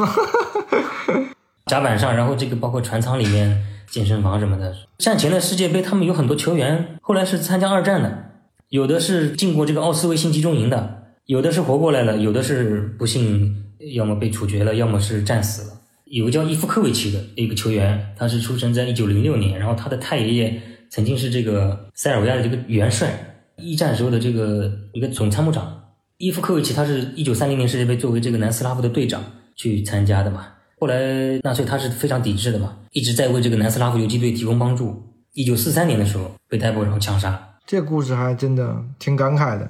[1.64, 3.73] 甲板上，然后这个包括船舱里面。
[3.89, 8.24] 健身房什么的，战前的世界杯，他们有很多球员后来是参加二战的，
[8.68, 13.64] 有的是进过这个奥斯维辛集中营的，有的是活过来了，有的是不幸
[13.95, 15.78] 要么被处决了，要么是战死了。
[16.07, 23.09] 有个叫伊夫科维奇的一个球员，他是出生在一九零六年，然后他的太爷爷曾经是这个塞尔维亚的这个元帅，
[23.57, 25.82] 一战时候的这个一个总参谋长。
[26.18, 29.24] 伊夫科维奇他是一九三零年世界杯作为这个南斯拉夫的队长
[29.57, 30.47] 去参加的嘛。
[30.78, 35.02] 后来纳粹他是非常抵制的嘛，一直在为这个南斯拉夫游击队提供帮助。
[35.32, 39.68] 一九四三年的时候被逮捕然后枪杀，这故事还真的挺感慨的。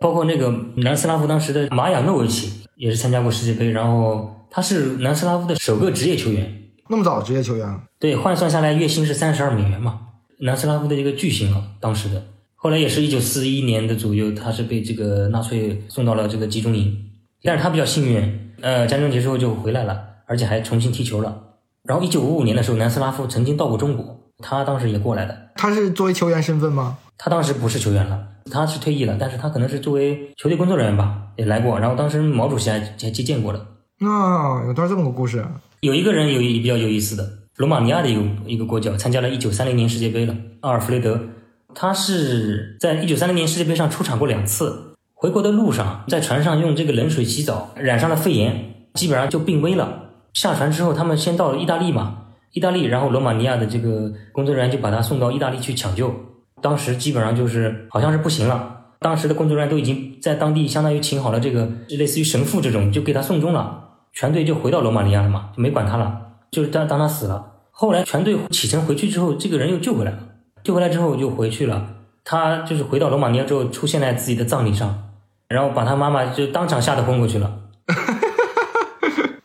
[0.00, 6.62] 包括那个南斯拉夫当时的马雅诺维奇也是参加过世界杯，然后他是南斯拉夫的首个职业球员。
[6.88, 7.80] 那么早职业球员？
[7.98, 10.00] 对，换算下来月薪是三十二美元嘛，
[10.40, 12.22] 南斯拉夫的一个巨星啊，当时的。
[12.54, 16.96] 后来也是一九四一年的左右，他是被这个纳粹送到了这个集中营，
[17.42, 20.11] 但是他比较幸运，呃，战争结束后就回来了。
[20.26, 21.42] 而且还重新踢球了。
[21.84, 25.50] 然后，一九五五年的时候，南斯拉夫曾经到过中国，他当时也过来的。
[25.56, 26.98] 他是作为球员身份吗？
[27.18, 31.78] 他当时不是球员了，他是退役了，但是他可能是作为球队工作人员吧，也来过。
[31.78, 33.58] 然后当时毛主席还还接见过的。
[34.00, 35.44] 啊，有段这么个故事。
[35.80, 40.34] 有一个人有一比较有意思的，罗马尼亚的一个一个国脚，参加了一九三零年世界杯了。
[40.60, 41.20] 阿尔弗雷德，
[41.74, 44.94] 他是在一九三零年世界杯上出场过两次。
[45.14, 50.01] 回国的路上，在船上用这个冷水洗澡，染上了肺炎，基本上就病危了。
[50.32, 52.18] 下船之后，他们先到了意大利嘛，
[52.52, 56.14] 意大利，然后罗马尼亚的这个工作人员就把他送到意大利去抢救。
[56.60, 63.88] 当时基本上就是好像是不行了，当时的工作人员都已经在当地相当于请好了这个类似于神父这种，就给他送终了。
[64.12, 66.20] 全队就回到罗马尼亚了嘛，就没管他了，
[66.50, 67.46] 就是当当他死了。
[67.70, 70.18] 后来全队启程回去之后，这个人又救回来了，
[70.62, 71.88] 救回来之后就回去了。
[72.24, 75.02] 他就是回到罗马尼亚之后，出现在自己的葬礼上，
[75.48, 77.50] 然后把他妈妈就当场吓得昏过去了。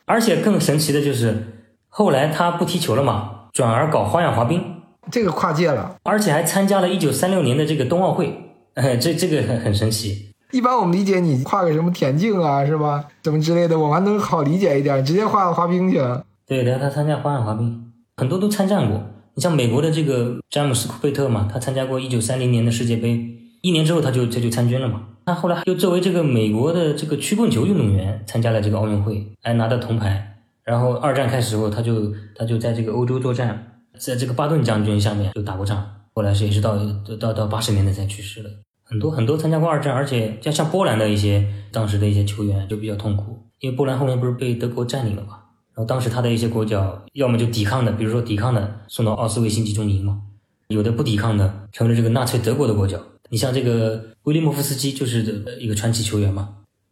[0.07, 4.63] 而且更神奇的就是，后来他不踢球了嘛，转而搞花样滑冰，
[5.11, 10.31] 这个跨界了，而且还参加了一九三六年的这个冬奥会， 哎，这这个很很神奇。
[10.51, 13.03] 一般我们理解你跨个什么田径啊，是吧？
[13.21, 16.23] 怎么之类的，我还能好理解一点，直接跨滑冰去了。
[16.47, 19.03] 对的，他参加花样滑冰，很多都参战过。
[19.35, 23.19] 你像美国的这个詹姆斯库贝特嘛，他参加过一九三零年的世界杯，
[23.61, 25.01] 一年之后他就他就参军了嘛。
[25.27, 30.37] 他后来又作为这个美国的这个曲棍球运动员参加了这个奥运会，还拿到铜牌。
[30.63, 35.85] 然后二战开始后，他就他就在这个欧洲作战，在这个巴顿将军下面就打过仗。
[36.13, 36.77] 后来是也是到
[37.19, 38.49] 到到八十年代才去世的。
[38.85, 45.39] 很多很多参加过二战，而且像像波兰的一些当时的一些球员就比较痛苦，因为波兰后面不是被德国占领了嘛。
[45.73, 50.21] 然后当时他的一些国脚，要么就抵抗的，比如说抵抗的送到奥斯维辛集中营嘛，
[50.69, 52.97] 有的不抵抗的，成为了这个纳粹德国的国脚。
[53.29, 56.49] 你像这个威利莫夫斯基就是一个传奇球员嘛，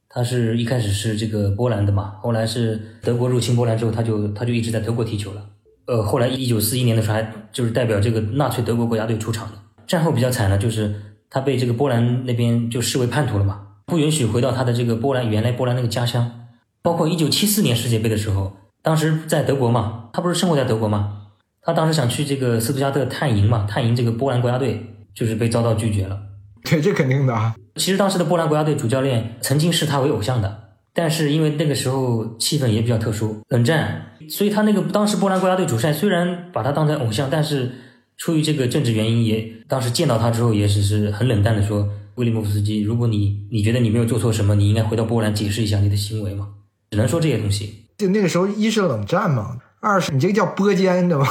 [0.10, 5.46] 他是一开始是这个波兰的嘛，后来是德国入侵波兰之后，他就他就一直在德国踢球了。
[5.86, 9.54] 呃，后来一九四一年的时候还就是代表这个纳粹德国国家队出场的。
[9.88, 10.96] 战后比较惨的就是
[11.30, 16.48] 他被这个波兰那边就视为叛徒了嘛，不允许回到他的这个波兰原来波兰那个家乡。
[16.82, 18.58] 包括一九七四年世界杯的时候。
[18.86, 21.24] 当时在德国嘛，他不是生活在德国嘛？
[21.64, 26.20] 他当时想去这个斯图加特探营嘛，探营这个波兰国家队，就是被遭到拒绝了。
[26.64, 27.56] 对，这肯定的啊。
[27.76, 30.64] 其实当时的波兰国家队主教练曾经视他为偶像的，
[30.94, 37.72] 但是因为那个时候气氛也比较特殊，冷战，所以他那个当时波兰国家队主帅虽然把他当成偶像，但是
[38.18, 46.48] 出于这个政治原因，也当时见到他之后也只是很冷淡的说：“威利莫夫斯基，如果你你觉得你没有做错什么，你应该回到波兰解释一下你的行为嘛。”
[46.92, 47.84] 只能说这些东西。
[47.98, 51.28] 就那个时候，一是冷战嘛，二是你这个叫播间，对吧？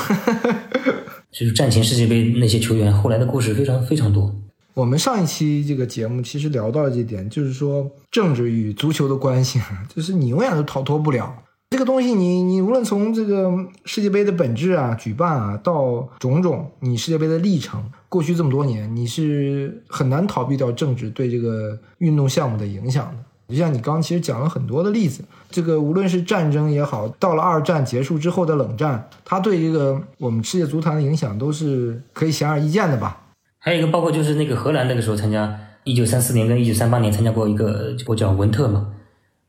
[1.35, 4.33] 就是战前世界杯那些球员后来的故事非常非常多。
[4.73, 9.61] 我们上一期这个节目其实聊到了这点，就是说政治与足球的关系，
[9.93, 11.37] 就是你永远都逃脱不了
[11.71, 12.15] 这个东西。
[12.15, 13.53] 你你无论从这个
[13.85, 23.25] 世界杯的本质啊、举办啊，到种种你世界杯的历程，过去这么多年，你是很难逃避掉政治对这个运动项目的影响的。
[23.47, 25.23] 就像你刚其实讲了很多的例子，
[25.55, 33.21] 这个无论是战争也好，到了二战结束之后的冷战，它对这个我们世界足坛的影响都是可以显而易见的吧？
[33.61, 38.89] 还有一个包括就是那个荷兰那个时候参加一九三四年跟一九三八年参加过一个我叫文特嘛，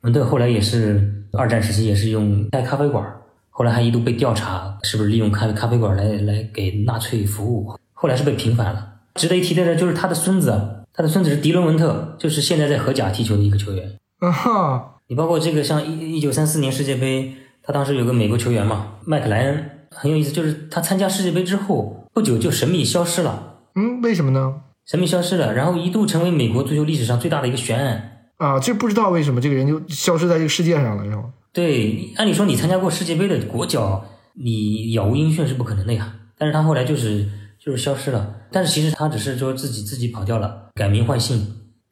[0.01, 3.03] 文特后来也是二战时期也是用开咖啡馆，
[3.49, 8.89] 后来还一度被调查是不是利用开咖啡馆来来给纳粹服务，后来是被平反了。
[9.15, 10.83] 值得一提的呢，就是他的孙子。
[10.93, 13.97] 他的孙子是迪伦文特，就是现在在荷甲踢球的一个球员。
[14.19, 14.94] 啊哈！
[15.07, 23.57] 你包括这个像一一九三四年世界杯，他当时有个美国球员嘛，麦克莱恩，很有意思，就是他参加世界杯之后不久就神秘消失了。
[23.75, 24.61] 嗯，为什么呢？
[24.85, 28.27] 神秘消失了，然后一度成为美国足球历史上最大的一个悬案。
[28.37, 31.31] 啊，就不知道为什么这个人就消失在这个世界上了？
[31.53, 36.13] 对，按理说你参加过世界杯的国脚，你杳无音讯是不可能的呀。
[36.37, 37.27] 但是他后来就是。
[37.57, 41.47] 就是消失了，但是其实他只是说自己自己跑掉了，改名换姓。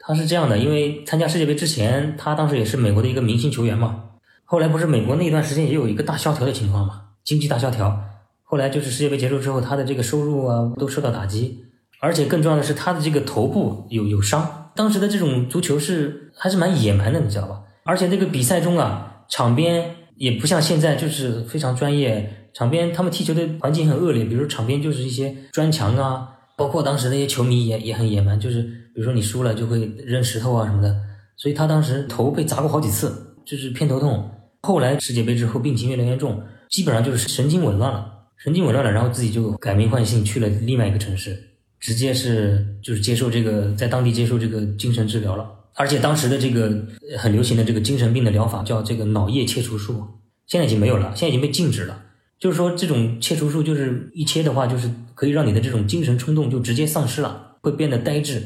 [0.06, 4.04] 他是这样的，因为参加世界杯之前，他当时也是美国的一个明星球员嘛。
[4.43, 8.04] 后来不是美国那段时间也有一个大萧条的情况嘛，经济大萧条。
[8.43, 11.66] 后来就是世界杯结束之后，他的这个收入啊都受到打击，
[12.01, 14.72] 而且更重要的是他的这个头部有有伤。
[14.76, 17.62] 当时的这种足球是还是蛮野蛮的，你知道吧？
[17.84, 22.49] 而且那个比赛中啊，场边也不像现在就是非常专业。
[22.54, 30.95] 场边他们踢球的环境很恶劣，比如场边就是一些砖墙啊，包括当时那些球迷也也很野蛮，就是比如说你输了就会扔石头啊什么的，
[31.36, 34.30] 所以他当时头被砸过好几次，就是偏头痛。
[34.62, 38.06] 后来世界杯之后病情越来越重，基本上就是神经紊乱了，
[38.38, 41.38] 神经紊乱了，然后自己就改名换姓去了另外一个城市，
[41.80, 45.45] 直接是就是接受这个在当地接受这个精神治疗了，
[45.76, 46.72] 而且当时的这个
[47.18, 50.01] 很流行的这个精神病的疗法叫这个脑叶切除术，
[50.47, 52.01] 现在已经没有了，现在已经被禁止了。
[52.39, 58.41] 就是说，这种切除术就是一切的话，就是可以让你的这种精神冲动就直接丧失了，会变得呆滞。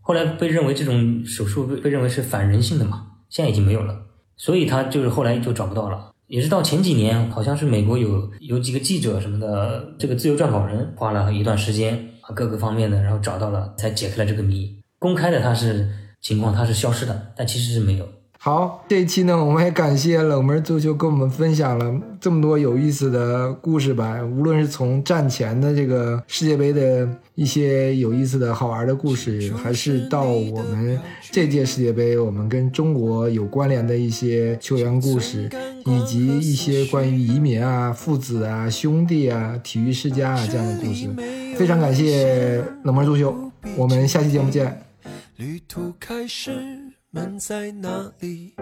[0.00, 3.96] 后来被认为这种手术被被认为是反人性的嘛，现在已经没有了，
[4.36, 6.10] 所以他就是后来就找不到了。
[6.26, 14.74] 也是到前几年，好像是美国有有几个记者什么的，这个自由撰稿人花了一段时间啊，各个方面的，然后找到了，才解开了这个谜。
[14.98, 15.88] 公开的他是
[16.20, 18.08] 情况，他是消失的，但其实是没有。
[18.44, 24.20] 好，这一期呢，我们也感谢冷门足球跟我们分享了这么多有意思的故事吧。
[24.20, 30.98] 无论是从战前的这个世界杯的一些有意思的好玩的故事，还是到我们
[31.30, 35.48] 这届世界杯我们跟中国有关联的一些球员故事，
[35.86, 41.08] 以及一些关于移民啊、父子啊、兄弟啊、体育世家啊这样的故事，
[41.56, 44.82] 非常感谢冷门足球，我们下期节目见。
[45.36, 46.50] 旅途开始。
[47.14, 48.54] 门在哪里？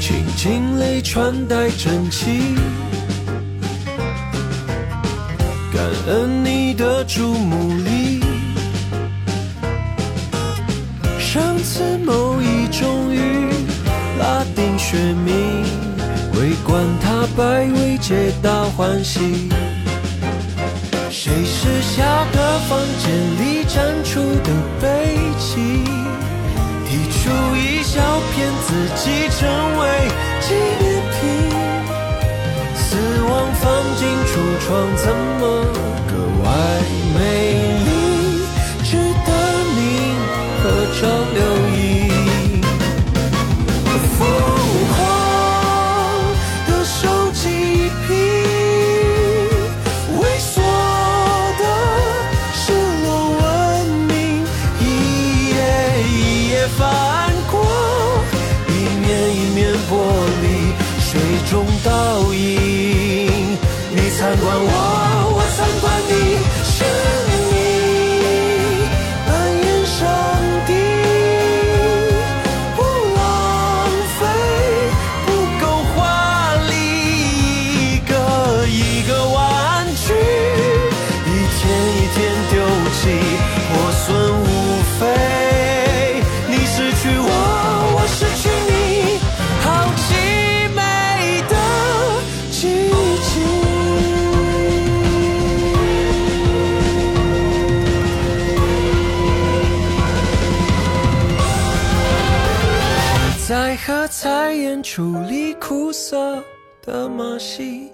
[0.00, 2.56] 轻轻泪传带真情，
[5.72, 8.20] 感恩你的注目礼。
[11.20, 13.48] 上次某一种雨，
[14.18, 15.62] 拉丁学名，
[16.34, 19.48] 围观他百味，皆大欢喜。
[21.18, 23.08] 谁是下个房间
[23.40, 25.82] 里展出的背景？
[26.86, 27.98] 提出一小
[28.34, 28.36] 片
[28.66, 29.48] 自己成
[29.78, 29.82] 为
[30.42, 31.18] 纪念品。
[32.74, 32.84] 死
[33.30, 33.64] 亡放
[33.96, 35.04] 进橱窗，怎
[35.40, 35.42] 么
[106.86, 107.92] 的马戏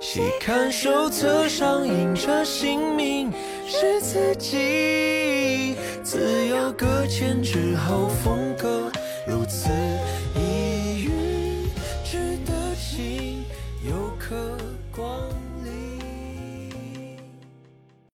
[0.00, 3.32] 细看手册上印着姓名
[3.64, 5.76] 是自己。
[6.02, 8.87] 自由搁浅之后风格